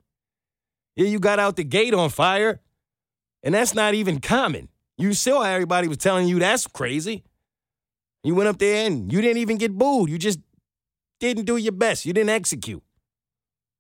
Yeah, 0.97 1.07
you 1.07 1.19
got 1.19 1.39
out 1.39 1.57
the 1.57 1.65
gate 1.65 1.95
on 1.95 2.11
fire, 2.11 2.61
and 3.43 3.55
that's 3.55 3.75
not 3.75 3.95
even 3.95 4.21
common. 4.21 4.69
You 4.99 5.15
saw 5.15 5.43
everybody 5.43 5.89
was 5.89 5.97
telling 5.97 6.29
you 6.29 6.39
that's 6.39 6.67
crazy. 6.67 7.25
You 8.25 8.35
went 8.35 8.49
up 8.49 8.59
there 8.59 8.87
and 8.87 9.13
you 9.13 9.21
didn't 9.21 9.39
even 9.39 9.59
get 9.59 9.77
booed. 9.77 10.11
You 10.11 10.19
just 10.19 10.39
didn't 11.19 11.45
do 11.45 11.57
your 11.57 11.73
best. 11.73 12.07
You 12.07 12.13
didn't 12.13 12.31
execute. 12.31 12.83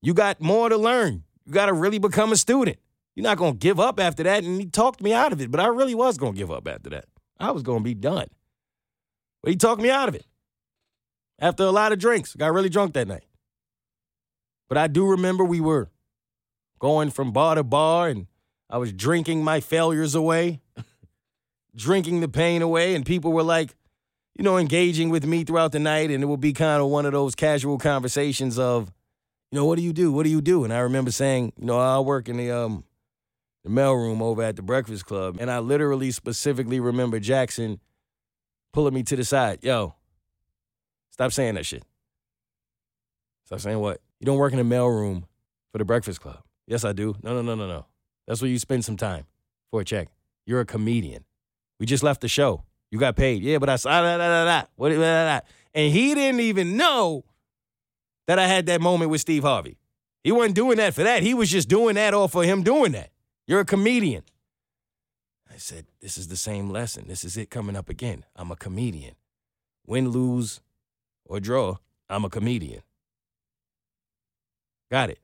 You 0.01 0.15
got 0.15 0.41
more 0.41 0.69
to 0.69 0.77
learn. 0.77 1.23
You 1.45 1.53
got 1.53 1.67
to 1.67 1.73
really 1.73 1.99
become 1.99 2.33
a 2.33 2.37
student. 2.37 2.79
You're 3.15 3.23
not 3.23 3.39
going 3.39 3.53
to 3.53 3.59
give 3.59 3.79
up 3.79 4.01
after 4.01 4.23
that. 4.25 4.43
And 4.43 4.61
he 4.61 4.67
talked 4.67 5.01
me 5.01 5.13
out 5.13 5.33
of 5.33 5.41
it, 5.41 5.51
but 5.51 5.61
I 5.61 5.67
really 5.67 5.95
was 5.95 6.19
going 6.19 6.33
to 6.33 6.39
give 6.39 6.51
up 6.51 6.67
after 6.67 6.91
that. 6.91 7.05
I 7.39 7.53
was 7.53 7.63
going 7.63 7.81
to 7.81 7.85
be 7.85 7.95
done. 7.95 8.27
But 9.43 9.51
he 9.51 9.57
talked 9.57 9.83
me 9.83 9.91
out 9.91 10.09
of 10.09 10.15
it. 10.15 10.27
After 11.39 11.65
a 11.65 11.71
lot 11.71 11.93
of 11.93 11.99
drinks, 11.99 12.35
got 12.35 12.53
really 12.53 12.69
drunk 12.69 12.95
that 12.95 13.07
night. 13.07 13.27
But 14.69 14.79
I 14.79 14.87
do 14.87 15.07
remember 15.07 15.45
we 15.45 15.61
were 15.61 15.91
going 16.83 17.11
from 17.11 17.31
bar 17.31 17.55
to 17.55 17.63
bar 17.63 18.09
and 18.09 18.27
I 18.69 18.77
was 18.77 18.93
drinking 18.93 19.45
my 19.45 19.61
failures 19.61 20.17
away, 20.17 20.61
drinking 21.77 22.21
the 22.21 22.29
pain 22.29 22.61
away. 22.61 22.97
And 22.97 23.07
people 23.07 23.33
were 23.33 23.45
like, 23.45 23.77
you 24.35 24.43
know, 24.43 24.59
engaging 24.59 25.09
with 25.09 25.25
me 25.25 25.45
throughout 25.45 25.71
the 25.71 25.79
night. 25.79 26.11
And 26.11 26.25
it 26.25 26.27
would 26.27 26.41
be 26.41 26.53
kind 26.53 26.83
of 26.83 26.89
one 26.89 27.07
of 27.07 27.13
those 27.13 27.37
casual 27.37 27.79
conversations 27.79 28.59
of, 28.59 28.93
you 29.53 29.57
know, 29.57 29.65
what 29.65 29.77
do 29.77 29.85
you 29.85 29.93
do? 29.93 30.11
What 30.11 30.25
do 30.25 30.31
you 30.31 30.41
do? 30.41 30.65
And 30.65 30.73
I 30.73 30.81
remember 30.81 31.13
saying, 31.13 31.53
you 31.57 31.67
know, 31.67 31.79
I 31.79 32.01
work 32.01 32.29
in 32.29 32.37
the 32.37 32.51
um 32.51 32.83
the 33.63 33.71
mailroom 33.71 34.21
over 34.21 34.43
at 34.43 34.57
the 34.57 34.63
Breakfast 34.63 35.07
Club. 35.07 35.37
And 35.39 35.53
I 35.53 35.61
literally 35.61 36.11
specifically 36.11 36.81
remember 36.81 37.21
Jackson 37.21 37.79
pulling 38.73 38.95
me 38.95 39.05
to 39.05 39.15
the 39.15 39.25
side. 39.25 39.61
Yo, 39.63 39.95
stop 41.11 41.31
saying 41.31 41.55
that 41.55 41.67
shit. 41.67 41.85
Stop 43.45 43.61
saying 43.61 43.79
what? 43.79 44.01
You 44.19 44.27
don't 44.27 44.39
work 44.39 44.53
in 44.53 44.59
the 44.59 44.75
mailroom 44.75 45.25
for 45.71 45.79
the 45.79 45.85
Breakfast 45.85 46.21
Club. 46.21 46.43
Yes, 46.73 46.87
I 46.87 46.95
do. 46.95 47.15
No, 47.23 47.35
no, 47.35 47.43
no, 47.43 47.55
no, 47.55 47.67
no. 47.69 47.85
That's 48.27 48.41
where 48.41 48.51
you 48.51 48.59
spend 48.59 48.83
some 48.83 48.97
time 48.97 49.27
for 49.71 49.83
a 49.83 49.85
check. 49.85 50.09
You're 50.47 50.61
a 50.61 50.65
comedian. 50.65 51.27
We 51.79 51.85
just 51.85 52.03
left 52.03 52.23
the 52.23 52.29
show. 52.29 52.65
You 52.91 52.99
got 52.99 53.15
paid. 53.15 53.43
Yeah, 53.43 53.59
but 53.59 53.69
I 53.69 53.77
saw 53.77 53.91
ah, 53.91 54.01
da, 54.01 54.17
da, 54.17 54.27
da, 54.27 54.45
da, 54.47 54.67
what, 54.77 54.89
da, 54.89 54.97
da. 54.97 55.41
And 55.75 55.93
he 55.93 56.15
didn't 56.15 56.41
even 56.41 56.79
know 56.79 57.25
that 58.27 58.39
I 58.39 58.47
had 58.47 58.65
that 58.67 58.81
moment 58.81 59.11
with 59.11 59.21
Steve 59.21 59.43
Harvey. 59.43 59.77
He 60.25 60.33
wasn't 60.33 60.55
doing 60.55 60.79
that 60.79 60.95
for 60.95 61.03
that. 61.03 61.23
He 61.23 61.35
was 61.35 61.51
just 61.51 61.69
doing 61.69 61.97
that 61.97 62.15
all 62.15 62.27
for 62.27 62.43
him 62.43 62.63
doing 62.63 62.93
that. 62.93 63.11
You're 63.47 63.61
a 63.61 63.67
comedian. 63.67 64.23
I 65.53 65.59
said, 65.59 65.85
This 66.01 66.17
is 66.17 66.29
the 66.29 66.39
same 66.39 66.71
lesson. 66.71 67.05
This 67.07 67.23
is 67.23 67.37
it 67.37 67.51
coming 67.51 67.77
up 67.77 67.91
again. 67.91 68.25
I'm 68.35 68.51
a 68.51 68.57
comedian. 68.57 69.17
Win, 69.87 70.09
lose, 70.09 70.63
or 71.27 71.39
draw, 71.39 71.77
I'm 72.09 72.25
a 72.25 72.31
comedian. 72.31 72.81
Got 74.91 75.11
it. 75.11 75.19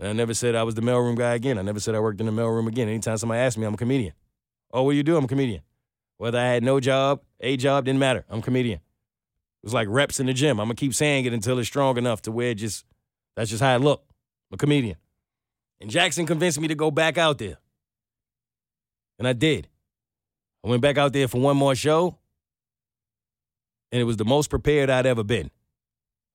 I 0.00 0.12
never 0.12 0.34
said 0.34 0.54
I 0.54 0.62
was 0.62 0.74
the 0.74 0.80
mailroom 0.80 1.16
guy 1.16 1.34
again. 1.34 1.58
I 1.58 1.62
never 1.62 1.80
said 1.80 1.94
I 1.94 2.00
worked 2.00 2.20
in 2.20 2.26
the 2.26 2.32
mailroom 2.32 2.68
again. 2.68 2.88
Anytime 2.88 3.16
somebody 3.16 3.40
asked 3.40 3.58
me, 3.58 3.66
I'm 3.66 3.74
a 3.74 3.78
comedian. 3.78 4.12
Oh, 4.72 4.82
what 4.82 4.92
do 4.92 4.96
you 4.96 5.02
do? 5.02 5.16
I'm 5.16 5.24
a 5.24 5.28
comedian. 5.28 5.62
Whether 6.18 6.38
I 6.38 6.44
had 6.44 6.62
no 6.62 6.78
job, 6.78 7.22
a 7.40 7.56
job, 7.56 7.84
didn't 7.84 7.98
matter. 7.98 8.24
I'm 8.28 8.40
a 8.40 8.42
comedian. 8.42 8.78
It 8.78 9.66
was 9.66 9.74
like 9.74 9.88
reps 9.90 10.20
in 10.20 10.26
the 10.26 10.32
gym. 10.32 10.60
I'm 10.60 10.66
gonna 10.66 10.74
keep 10.74 10.94
saying 10.94 11.24
it 11.24 11.32
until 11.32 11.58
it's 11.58 11.68
strong 11.68 11.96
enough 11.96 12.22
to 12.22 12.32
where 12.32 12.50
it 12.50 12.56
just 12.56 12.84
that's 13.34 13.50
just 13.50 13.62
how 13.62 13.74
I 13.74 13.76
look. 13.76 14.04
I'm 14.50 14.54
a 14.54 14.58
comedian. 14.58 14.96
And 15.80 15.90
Jackson 15.90 16.26
convinced 16.26 16.60
me 16.60 16.68
to 16.68 16.74
go 16.74 16.90
back 16.90 17.18
out 17.18 17.38
there. 17.38 17.58
And 19.18 19.26
I 19.26 19.32
did. 19.32 19.68
I 20.64 20.68
went 20.68 20.82
back 20.82 20.98
out 20.98 21.12
there 21.12 21.28
for 21.28 21.40
one 21.40 21.56
more 21.56 21.74
show. 21.74 22.18
And 23.90 24.00
it 24.00 24.04
was 24.04 24.16
the 24.16 24.24
most 24.24 24.50
prepared 24.50 24.90
I'd 24.90 25.06
ever 25.06 25.24
been. 25.24 25.50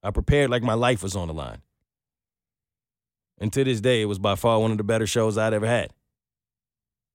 I 0.01 0.11
prepared 0.11 0.49
like 0.49 0.63
my 0.63 0.73
life 0.73 1.03
was 1.03 1.15
on 1.15 1.27
the 1.27 1.33
line. 1.33 1.61
And 3.43 3.51
to 3.51 3.63
this 3.65 3.81
day, 3.81 4.01
it 4.01 4.05
was 4.05 4.19
by 4.19 4.35
far 4.35 4.57
one 4.57 4.71
of 4.71 4.77
the 4.77 4.85
better 4.85 5.05
shows 5.05 5.37
I'd 5.37 5.53
ever 5.53 5.67
had. 5.67 5.91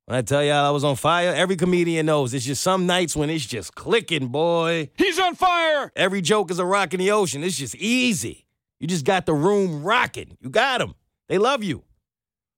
When 0.05 0.19
I 0.19 0.21
tell 0.21 0.45
y'all 0.45 0.67
I 0.67 0.69
was 0.69 0.85
on 0.85 0.95
fire, 0.95 1.33
every 1.35 1.57
comedian 1.57 2.05
knows 2.05 2.35
it's 2.35 2.45
just 2.45 2.63
some 2.63 2.85
nights 2.85 3.17
when 3.17 3.31
it's 3.31 3.47
just 3.47 3.75
clicking, 3.75 4.29
boy. 4.29 4.91
He's 4.99 5.19
on 5.19 5.37
fire! 5.37 5.91
Every 5.97 6.21
joke 6.21 6.51
is 6.51 6.59
a 6.59 6.67
rock 6.67 6.93
in 6.93 7.01
the 7.01 7.13
ocean. 7.13 7.43
It's 7.43 7.57
just 7.57 7.77
easy. 7.77 8.45
You 8.79 8.87
just 8.87 9.07
got 9.07 9.25
the 9.25 9.33
room 9.33 9.83
rocking. 9.83 10.37
You 10.43 10.51
got 10.51 10.81
them. 10.81 10.97
They 11.31 11.39
love 11.39 11.65
you. 11.65 11.83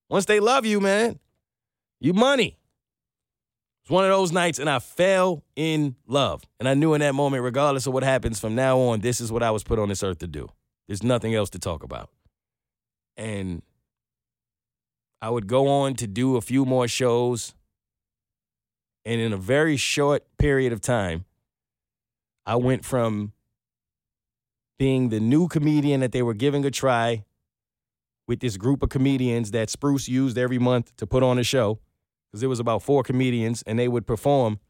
Once 0.08 0.24
they 0.24 0.40
love 0.40 0.66
you, 0.66 0.80
man, 0.80 1.20
you 2.00 2.12
money. 2.12 2.58
It's 3.84 3.90
one 3.92 4.02
of 4.02 4.10
those 4.10 4.32
nights, 4.32 4.58
and 4.58 4.68
I 4.68 4.80
fell 4.80 5.44
in 5.54 5.94
love. 6.08 6.42
And 6.58 6.68
I 6.68 6.74
knew 6.74 6.94
in 6.94 7.02
that 7.02 7.14
moment, 7.14 7.44
regardless 7.44 7.86
of 7.86 7.92
what 7.92 8.02
happens 8.02 8.40
from 8.40 8.56
now 8.56 8.80
on, 8.80 8.98
this 8.98 9.20
is 9.20 9.30
what 9.30 9.44
I 9.44 9.52
was 9.52 9.62
put 9.62 9.78
on 9.78 9.88
this 9.88 10.02
earth 10.02 10.18
to 10.18 10.26
do. 10.26 10.48
There's 10.88 11.04
nothing 11.04 11.36
else 11.36 11.50
to 11.50 11.60
talk 11.60 11.84
about. 11.84 12.10
And 13.20 13.60
I 15.20 15.28
would 15.28 15.46
go 15.46 15.68
on 15.68 15.94
to 15.96 16.06
do 16.06 16.36
a 16.36 16.40
few 16.40 16.64
more 16.64 16.88
shows. 16.88 17.54
And 19.04 19.20
in 19.20 19.34
a 19.34 19.36
very 19.36 19.76
short 19.76 20.24
period 20.38 20.72
of 20.72 20.80
time, 20.80 21.26
I 22.46 22.56
went 22.56 22.82
from 22.82 23.32
being 24.78 25.10
the 25.10 25.20
new 25.20 25.48
comedian 25.48 26.00
that 26.00 26.12
they 26.12 26.22
were 26.22 26.32
giving 26.32 26.64
a 26.64 26.70
try 26.70 27.24
with 28.26 28.40
this 28.40 28.56
group 28.56 28.82
of 28.82 28.88
comedians 28.88 29.50
that 29.50 29.68
Spruce 29.68 30.08
used 30.08 30.38
every 30.38 30.58
month 30.58 30.96
to 30.96 31.06
put 31.06 31.22
on 31.22 31.38
a 31.38 31.44
show. 31.44 31.78
Because 32.30 32.42
it 32.42 32.46
was 32.46 32.60
about 32.60 32.82
four 32.82 33.02
comedians, 33.02 33.62
and 33.66 33.78
they 33.78 33.88
would 33.88 34.06
perform 34.06 34.60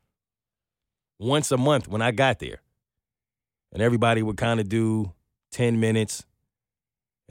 once 1.21 1.53
a 1.53 1.57
month 1.57 1.87
when 1.87 2.03
I 2.03 2.11
got 2.11 2.41
there. 2.41 2.63
And 3.73 3.81
everybody 3.81 4.23
would 4.23 4.39
kind 4.39 4.59
of 4.59 4.69
do 4.69 5.13
10 5.53 5.79
minutes. 5.79 6.25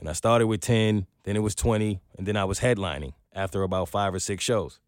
And 0.00 0.08
I 0.08 0.12
started 0.14 0.46
with 0.46 0.62
10, 0.62 1.06
then 1.24 1.36
it 1.36 1.40
was 1.40 1.54
20, 1.54 2.00
and 2.16 2.26
then 2.26 2.36
I 2.36 2.44
was 2.44 2.60
headlining 2.60 3.12
after 3.34 3.62
about 3.62 3.88
five 3.88 4.14
or 4.14 4.18
six 4.18 4.42
shows. 4.42 4.80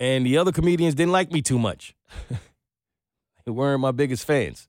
And 0.00 0.24
the 0.24 0.38
other 0.38 0.52
comedians 0.52 0.94
didn't 0.94 1.12
like 1.12 1.32
me 1.32 1.42
too 1.42 1.58
much. 1.58 1.94
they 3.44 3.50
weren't 3.50 3.80
my 3.80 3.90
biggest 3.90 4.24
fans. 4.24 4.68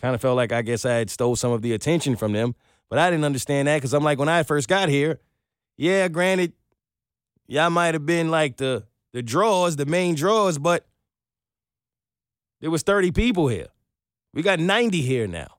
Kind 0.00 0.14
of 0.14 0.20
felt 0.20 0.36
like 0.36 0.52
I 0.52 0.62
guess 0.62 0.84
I 0.84 0.92
had 0.92 1.10
stole 1.10 1.34
some 1.34 1.50
of 1.50 1.62
the 1.62 1.72
attention 1.72 2.14
from 2.14 2.32
them, 2.32 2.54
but 2.88 2.98
I 2.98 3.10
didn't 3.10 3.24
understand 3.24 3.66
that 3.66 3.78
because 3.78 3.92
I'm 3.92 4.04
like, 4.04 4.18
when 4.18 4.28
I 4.28 4.44
first 4.44 4.68
got 4.68 4.88
here, 4.88 5.18
yeah, 5.76 6.06
granted, 6.08 6.52
y'all 7.48 7.70
might 7.70 7.94
have 7.94 8.06
been 8.06 8.30
like 8.30 8.56
the 8.56 8.84
the 9.12 9.22
draws, 9.22 9.76
the 9.76 9.86
main 9.86 10.14
draws, 10.14 10.58
but 10.58 10.86
there 12.60 12.70
was 12.70 12.82
30 12.82 13.12
people 13.12 13.48
here. 13.48 13.68
We 14.34 14.42
got 14.42 14.60
90 14.60 15.00
here 15.00 15.26
now. 15.26 15.55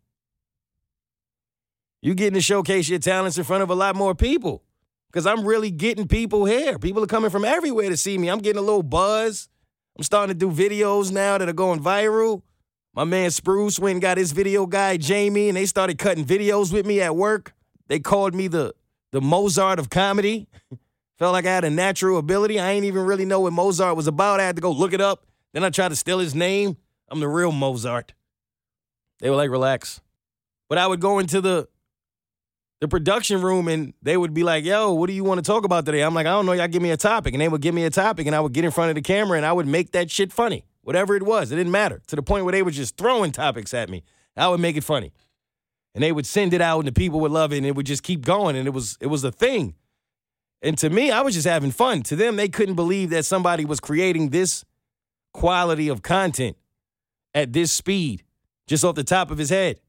You 2.07 2.15
getting 2.15 2.35
to 2.35 2.41
showcase 2.41 2.87
your 2.87 2.99
talents 2.99 3.37
in 3.37 3.43
front 3.43 3.63
of 3.63 3.69
a 3.69 3.75
lot 3.75 3.93
more 3.93 4.15
people. 4.15 4.63
Because 5.11 5.27
I'm 5.27 5.43
really 5.43 5.69
getting 5.69 6.07
people 6.07 6.45
here. 6.45 6.79
People 6.79 7.03
are 7.03 7.07
coming 7.07 7.29
from 7.29 7.43
everywhere 7.43 7.89
to 7.89 7.97
see 7.97 8.17
me. 8.17 8.29
I'm 8.29 8.39
getting 8.39 8.59
a 8.59 8.63
little 8.63 8.81
buzz. 8.81 9.49
I'm 9.97 10.03
starting 10.03 10.33
to 10.33 10.39
do 10.39 10.49
videos 10.49 11.11
now 11.11 11.37
that 11.37 11.49
are 11.49 11.53
going 11.53 11.83
viral. 11.83 12.43
My 12.93 13.03
man 13.03 13.29
Spruce 13.29 13.77
went 13.77 13.95
and 13.95 14.01
got 14.01 14.17
his 14.17 14.31
video 14.31 14.65
guy, 14.65 14.95
Jamie, 14.95 15.49
and 15.49 15.57
they 15.57 15.65
started 15.65 15.97
cutting 15.97 16.23
videos 16.23 16.71
with 16.71 16.85
me 16.85 17.01
at 17.01 17.13
work. 17.13 17.53
They 17.87 17.99
called 17.99 18.33
me 18.33 18.47
the, 18.47 18.73
the 19.11 19.19
Mozart 19.19 19.77
of 19.77 19.89
comedy. 19.89 20.47
Felt 21.19 21.33
like 21.33 21.45
I 21.45 21.53
had 21.53 21.65
a 21.65 21.69
natural 21.69 22.19
ability. 22.19 22.57
I 22.57 22.71
ain't 22.71 22.85
even 22.85 23.03
really 23.03 23.25
know 23.25 23.41
what 23.41 23.51
Mozart 23.51 23.97
was 23.97 24.07
about. 24.07 24.39
I 24.39 24.43
had 24.43 24.55
to 24.55 24.61
go 24.61 24.71
look 24.71 24.93
it 24.93 25.01
up. 25.01 25.25
Then 25.51 25.65
I 25.65 25.71
tried 25.71 25.89
to 25.89 25.97
steal 25.97 26.19
his 26.19 26.33
name. 26.33 26.77
I'm 27.09 27.19
the 27.19 27.27
real 27.27 27.51
Mozart. 27.51 28.13
They 29.19 29.29
were 29.29 29.35
like, 29.35 29.49
relax. 29.49 29.99
But 30.69 30.77
I 30.77 30.87
would 30.87 31.01
go 31.01 31.19
into 31.19 31.41
the 31.41 31.67
the 32.79 32.87
production 32.87 33.41
room 33.41 33.67
and 33.67 33.93
they 34.01 34.17
would 34.17 34.33
be 34.33 34.43
like, 34.43 34.63
yo, 34.63 34.93
what 34.93 35.07
do 35.07 35.13
you 35.13 35.23
want 35.23 35.39
to 35.39 35.41
talk 35.41 35.65
about 35.65 35.85
today? 35.85 36.01
I'm 36.01 36.13
like, 36.13 36.27
I 36.27 36.31
don't 36.31 36.45
know. 36.45 36.53
Y'all 36.53 36.67
give 36.67 36.81
me 36.81 36.91
a 36.91 36.97
topic. 36.97 37.33
And 37.33 37.41
they 37.41 37.47
would 37.47 37.61
give 37.61 37.73
me 37.73 37.85
a 37.85 37.89
topic 37.89 38.27
and 38.27 38.35
I 38.35 38.39
would 38.39 38.53
get 38.53 38.65
in 38.65 38.71
front 38.71 38.89
of 38.89 38.95
the 38.95 39.01
camera 39.01 39.37
and 39.37 39.45
I 39.45 39.53
would 39.53 39.67
make 39.67 39.91
that 39.91 40.11
shit 40.11 40.31
funny. 40.31 40.65
Whatever 40.81 41.15
it 41.15 41.23
was, 41.23 41.51
it 41.51 41.55
didn't 41.55 41.71
matter. 41.71 42.01
To 42.07 42.15
the 42.15 42.21
point 42.21 42.45
where 42.45 42.51
they 42.51 42.63
were 42.63 42.71
just 42.71 42.97
throwing 42.97 43.31
topics 43.31 43.73
at 43.73 43.89
me. 43.89 44.03
I 44.37 44.47
would 44.47 44.59
make 44.59 44.77
it 44.77 44.83
funny. 44.83 45.11
And 45.95 46.03
they 46.03 46.11
would 46.11 46.27
send 46.27 46.53
it 46.53 46.61
out 46.61 46.79
and 46.79 46.87
the 46.87 46.91
people 46.91 47.19
would 47.21 47.31
love 47.31 47.51
it 47.51 47.57
and 47.57 47.65
it 47.65 47.75
would 47.75 47.87
just 47.87 48.03
keep 48.03 48.23
going. 48.23 48.55
And 48.55 48.67
it 48.67 48.71
was 48.71 48.97
it 49.01 49.07
was 49.07 49.23
a 49.23 49.31
thing. 49.31 49.73
And 50.61 50.77
to 50.77 50.89
me, 50.89 51.11
I 51.11 51.21
was 51.21 51.33
just 51.33 51.47
having 51.47 51.71
fun. 51.71 52.03
To 52.03 52.15
them, 52.15 52.35
they 52.35 52.47
couldn't 52.47 52.75
believe 52.75 53.09
that 53.09 53.25
somebody 53.25 53.65
was 53.65 53.79
creating 53.79 54.29
this 54.29 54.63
quality 55.33 55.87
of 55.87 56.01
content 56.01 56.57
at 57.33 57.53
this 57.53 57.71
speed, 57.71 58.23
just 58.65 58.83
off 58.83 58.95
the 58.95 59.03
top 59.03 59.29
of 59.29 59.37
his 59.37 59.49
head. 59.49 59.79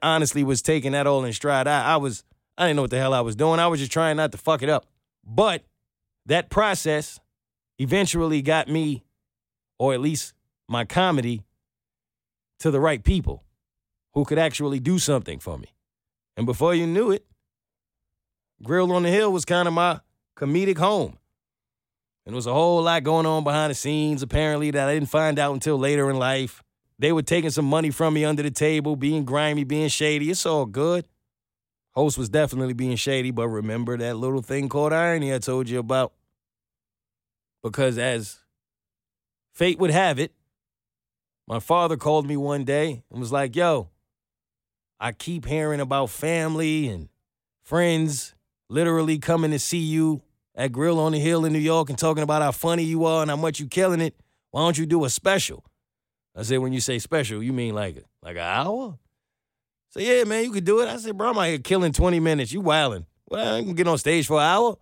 Honestly, 0.00 0.44
was 0.44 0.62
taking 0.62 0.92
that 0.92 1.06
all 1.06 1.24
in 1.24 1.32
stride. 1.32 1.66
I, 1.66 1.94
I 1.94 1.96
was, 1.96 2.22
I 2.56 2.66
didn't 2.66 2.76
know 2.76 2.82
what 2.82 2.90
the 2.90 2.98
hell 2.98 3.14
I 3.14 3.20
was 3.20 3.36
doing. 3.36 3.58
I 3.58 3.66
was 3.66 3.80
just 3.80 3.92
trying 3.92 4.16
not 4.16 4.32
to 4.32 4.38
fuck 4.38 4.62
it 4.62 4.68
up. 4.68 4.86
But 5.26 5.64
that 6.26 6.50
process 6.50 7.18
eventually 7.78 8.42
got 8.42 8.68
me, 8.68 9.04
or 9.78 9.94
at 9.94 10.00
least 10.00 10.34
my 10.68 10.84
comedy, 10.84 11.42
to 12.60 12.70
the 12.70 12.80
right 12.80 13.02
people 13.02 13.44
who 14.14 14.24
could 14.24 14.38
actually 14.38 14.80
do 14.80 14.98
something 14.98 15.38
for 15.38 15.58
me. 15.58 15.74
And 16.36 16.46
before 16.46 16.74
you 16.74 16.86
knew 16.86 17.10
it, 17.10 17.24
Grill 18.62 18.92
on 18.92 19.04
the 19.04 19.10
Hill 19.10 19.32
was 19.32 19.44
kind 19.44 19.68
of 19.68 19.74
my 19.74 20.00
comedic 20.36 20.78
home. 20.78 21.18
And 22.26 22.34
there 22.34 22.36
was 22.36 22.46
a 22.46 22.52
whole 22.52 22.82
lot 22.82 23.04
going 23.04 23.26
on 23.26 23.44
behind 23.44 23.70
the 23.70 23.74
scenes, 23.74 24.22
apparently, 24.22 24.70
that 24.70 24.88
I 24.88 24.94
didn't 24.94 25.08
find 25.08 25.38
out 25.38 25.54
until 25.54 25.78
later 25.78 26.10
in 26.10 26.18
life. 26.18 26.62
They 26.98 27.12
were 27.12 27.22
taking 27.22 27.50
some 27.50 27.64
money 27.64 27.90
from 27.90 28.14
me 28.14 28.24
under 28.24 28.42
the 28.42 28.50
table, 28.50 28.96
being 28.96 29.24
grimy, 29.24 29.64
being 29.64 29.88
shady. 29.88 30.30
It's 30.30 30.44
all 30.44 30.66
good. 30.66 31.06
Host 31.92 32.18
was 32.18 32.28
definitely 32.28 32.74
being 32.74 32.96
shady, 32.96 33.30
but 33.30 33.48
remember 33.48 33.96
that 33.96 34.16
little 34.16 34.42
thing 34.42 34.68
called 34.68 34.92
irony 34.92 35.32
I 35.34 35.38
told 35.38 35.68
you 35.68 35.78
about? 35.78 36.12
Because 37.62 37.98
as 37.98 38.38
fate 39.52 39.78
would 39.78 39.90
have 39.90 40.18
it, 40.18 40.32
my 41.46 41.60
father 41.60 41.96
called 41.96 42.26
me 42.26 42.36
one 42.36 42.64
day 42.64 43.02
and 43.10 43.20
was 43.20 43.32
like, 43.32 43.56
yo, 43.56 43.88
I 45.00 45.12
keep 45.12 45.46
hearing 45.46 45.80
about 45.80 46.10
family 46.10 46.88
and 46.88 47.08
friends 47.62 48.34
literally 48.68 49.18
coming 49.18 49.50
to 49.52 49.58
see 49.58 49.78
you 49.78 50.22
at 50.54 50.72
Grill 50.72 50.98
on 50.98 51.12
the 51.12 51.20
Hill 51.20 51.44
in 51.44 51.52
New 51.52 51.58
York 51.58 51.88
and 51.88 51.98
talking 51.98 52.22
about 52.22 52.42
how 52.42 52.52
funny 52.52 52.82
you 52.82 53.04
are 53.04 53.22
and 53.22 53.30
how 53.30 53.36
much 53.36 53.60
you're 53.60 53.68
killing 53.68 54.00
it. 54.00 54.14
Why 54.50 54.62
don't 54.62 54.76
you 54.76 54.86
do 54.86 55.04
a 55.04 55.10
special? 55.10 55.64
I 56.38 56.42
said, 56.42 56.58
when 56.58 56.72
you 56.72 56.80
say 56.80 56.98
special, 57.00 57.42
you 57.42 57.52
mean 57.52 57.74
like 57.74 58.04
like 58.22 58.36
an 58.36 58.42
hour? 58.42 58.98
So 59.90 60.00
yeah, 60.00 60.24
man, 60.24 60.44
you 60.44 60.52
could 60.52 60.64
do 60.64 60.80
it. 60.80 60.88
I 60.88 60.96
said, 60.96 61.16
bro, 61.16 61.30
I'm 61.30 61.38
out 61.38 61.48
here 61.48 61.58
killing 61.58 61.92
20 61.92 62.20
minutes. 62.20 62.52
You 62.52 62.60
wilding. 62.60 63.06
Well, 63.28 63.56
I 63.56 63.62
can 63.62 63.74
get 63.74 63.88
on 63.88 63.98
stage 63.98 64.26
for 64.26 64.38
an 64.38 64.46
hour. 64.46 64.76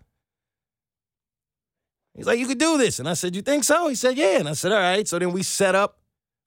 He's 2.15 2.27
like, 2.27 2.39
you 2.39 2.47
could 2.47 2.59
do 2.59 2.77
this. 2.79 2.99
And 2.99 3.09
I 3.09 3.15
said, 3.15 3.35
you 3.35 3.43
think 3.43 3.65
so? 3.65 3.89
He 3.89 3.95
said, 3.95 4.17
yeah. 4.17 4.39
And 4.39 4.49
I 4.49 4.53
said, 4.53 4.73
all 4.73 4.79
right. 4.79 5.07
So 5.07 5.19
then 5.19 5.33
we 5.33 5.43
set 5.43 5.75
up 5.75 5.99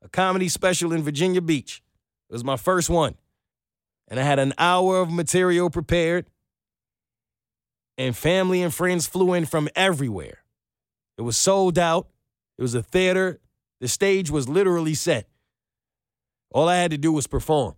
a 0.04 0.10
comedy 0.10 0.50
special 0.50 0.94
in 0.94 1.04
Virginia 1.04 1.42
Beach. 1.42 1.82
It 2.30 2.34
was 2.34 2.44
my 2.44 2.58
first 2.58 2.90
one. 2.90 3.16
And 4.08 4.20
I 4.20 4.24
had 4.24 4.40
an 4.40 4.54
hour 4.58 5.00
of 5.00 5.12
material 5.12 5.70
prepared 5.70 6.26
and 7.98 8.16
family 8.16 8.62
and 8.62 8.74
friends 8.74 9.08
flew 9.08 9.34
in 9.34 9.46
from 9.46 9.70
everywhere. 9.76 10.40
It 11.18 11.22
was 11.22 11.38
sold 11.38 11.78
out. 11.78 12.08
It 12.58 12.62
was 12.62 12.74
a 12.74 12.82
theater. 12.82 13.40
The 13.80 13.88
stage 13.88 14.30
was 14.30 14.50
literally 14.50 14.94
set. 14.94 15.28
All 16.52 16.68
I 16.68 16.78
had 16.78 16.92
to 16.92 16.98
do 16.98 17.12
was 17.12 17.28
perform. 17.28 17.76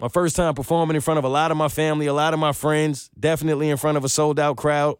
My 0.00 0.08
first 0.08 0.34
time 0.34 0.54
performing 0.54 0.94
in 0.94 1.02
front 1.02 1.18
of 1.18 1.24
a 1.24 1.28
lot 1.28 1.50
of 1.50 1.56
my 1.56 1.68
family, 1.68 2.06
a 2.06 2.14
lot 2.14 2.32
of 2.32 2.40
my 2.40 2.52
friends, 2.52 3.10
definitely 3.18 3.68
in 3.68 3.76
front 3.76 3.98
of 3.98 4.04
a 4.04 4.08
sold 4.08 4.40
out 4.40 4.56
crowd. 4.56 4.96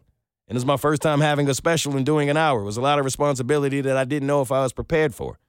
And 0.47 0.55
it 0.55 0.59
was 0.59 0.65
my 0.65 0.77
first 0.77 1.01
time 1.01 1.21
having 1.21 1.49
a 1.49 1.53
special 1.53 1.95
and 1.95 2.05
doing 2.05 2.29
an 2.29 2.37
hour. 2.37 2.61
It 2.61 2.65
was 2.65 2.77
a 2.77 2.81
lot 2.81 2.99
of 2.99 3.05
responsibility 3.05 3.81
that 3.81 3.97
I 3.97 4.05
didn't 4.05 4.27
know 4.27 4.41
if 4.41 4.51
I 4.51 4.61
was 4.61 4.73
prepared 4.73 5.15
for. 5.15 5.39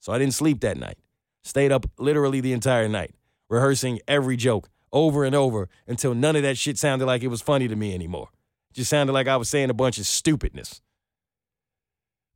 So 0.00 0.12
I 0.12 0.18
didn't 0.18 0.34
sleep 0.34 0.60
that 0.60 0.76
night. 0.76 0.98
Stayed 1.42 1.72
up 1.72 1.86
literally 1.98 2.40
the 2.40 2.52
entire 2.52 2.88
night, 2.88 3.14
rehearsing 3.48 4.00
every 4.06 4.36
joke, 4.36 4.68
over 4.92 5.24
and 5.24 5.34
over 5.34 5.68
until 5.86 6.14
none 6.14 6.36
of 6.36 6.42
that 6.42 6.58
shit 6.58 6.78
sounded 6.78 7.06
like 7.06 7.22
it 7.22 7.28
was 7.28 7.40
funny 7.40 7.68
to 7.68 7.76
me 7.76 7.94
anymore. 7.94 8.28
Just 8.72 8.90
sounded 8.90 9.12
like 9.12 9.26
I 9.26 9.36
was 9.36 9.48
saying 9.48 9.70
a 9.70 9.74
bunch 9.74 9.98
of 9.98 10.06
stupidness. 10.06 10.80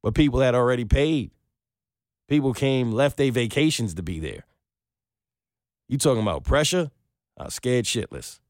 But 0.03 0.15
people 0.15 0.41
had 0.41 0.55
already 0.55 0.85
paid. 0.85 1.31
People 2.29 2.55
came, 2.55 2.93
left 2.93 3.17
their 3.17 3.31
vacations 3.31 3.95
to 3.95 4.03
be 4.03 4.19
there. 4.19 4.45
You 5.89 5.99
talking 5.99 6.23
about 6.23 6.45
pressure? 6.45 6.91
I 7.39 7.45
was 7.45 7.55
scared 7.55 7.85
shitless. 7.85 8.41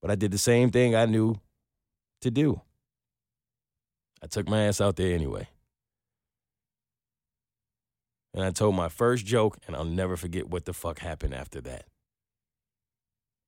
But 0.00 0.10
I 0.10 0.14
did 0.14 0.30
the 0.30 0.38
same 0.38 0.70
thing 0.70 0.94
I 0.94 1.06
knew 1.06 1.40
to 2.20 2.30
do. 2.30 2.60
I 4.22 4.26
took 4.26 4.48
my 4.48 4.62
ass 4.62 4.80
out 4.80 4.96
there 4.96 5.14
anyway. 5.14 5.48
And 8.34 8.44
I 8.44 8.50
told 8.50 8.74
my 8.74 8.88
first 8.88 9.24
joke, 9.24 9.58
and 9.66 9.74
I'll 9.74 9.84
never 9.84 10.16
forget 10.16 10.48
what 10.48 10.66
the 10.66 10.74
fuck 10.74 10.98
happened 10.98 11.34
after 11.34 11.60
that. 11.62 11.86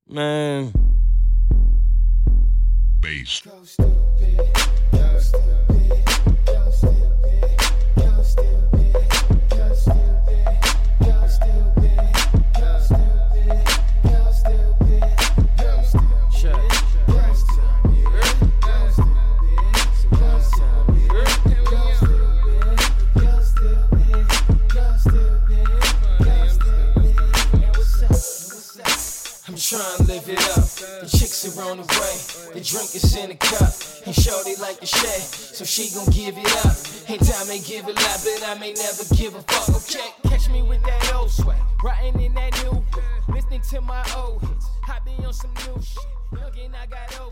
Man. 0.09 0.73
Bass. 3.01 3.43
She 35.79 35.95
gon' 35.95 36.07
give 36.11 36.37
it 36.37 36.67
up. 36.67 36.77
And 37.09 37.23
I 37.23 37.45
may 37.47 37.61
give 37.61 37.87
it 37.88 37.95
lot, 37.95 38.21
but 38.25 38.49
I 38.49 38.59
may 38.59 38.73
never 38.73 39.05
give 39.14 39.37
a 39.37 39.43
fuck. 39.43 39.77
Okay, 39.77 40.11
catch 40.25 40.51
me 40.51 40.62
with 40.62 40.83
that 40.83 41.14
old 41.14 41.31
swag, 41.31 41.57
riding 41.85 42.21
in 42.21 42.35
that 42.35 42.53
new 42.64 42.73
whip, 42.73 43.05
listening 43.29 43.62
to 43.71 43.81
my 43.81 44.05
old 44.17 44.43
hits. 44.43 44.67
I 44.88 44.99
be 45.05 45.25
on 45.25 45.33
some 45.33 45.53
new 45.55 45.81
shit, 45.81 46.05
looking 46.33 46.75
I 46.75 46.87
got 46.87 47.21
old 47.21 47.28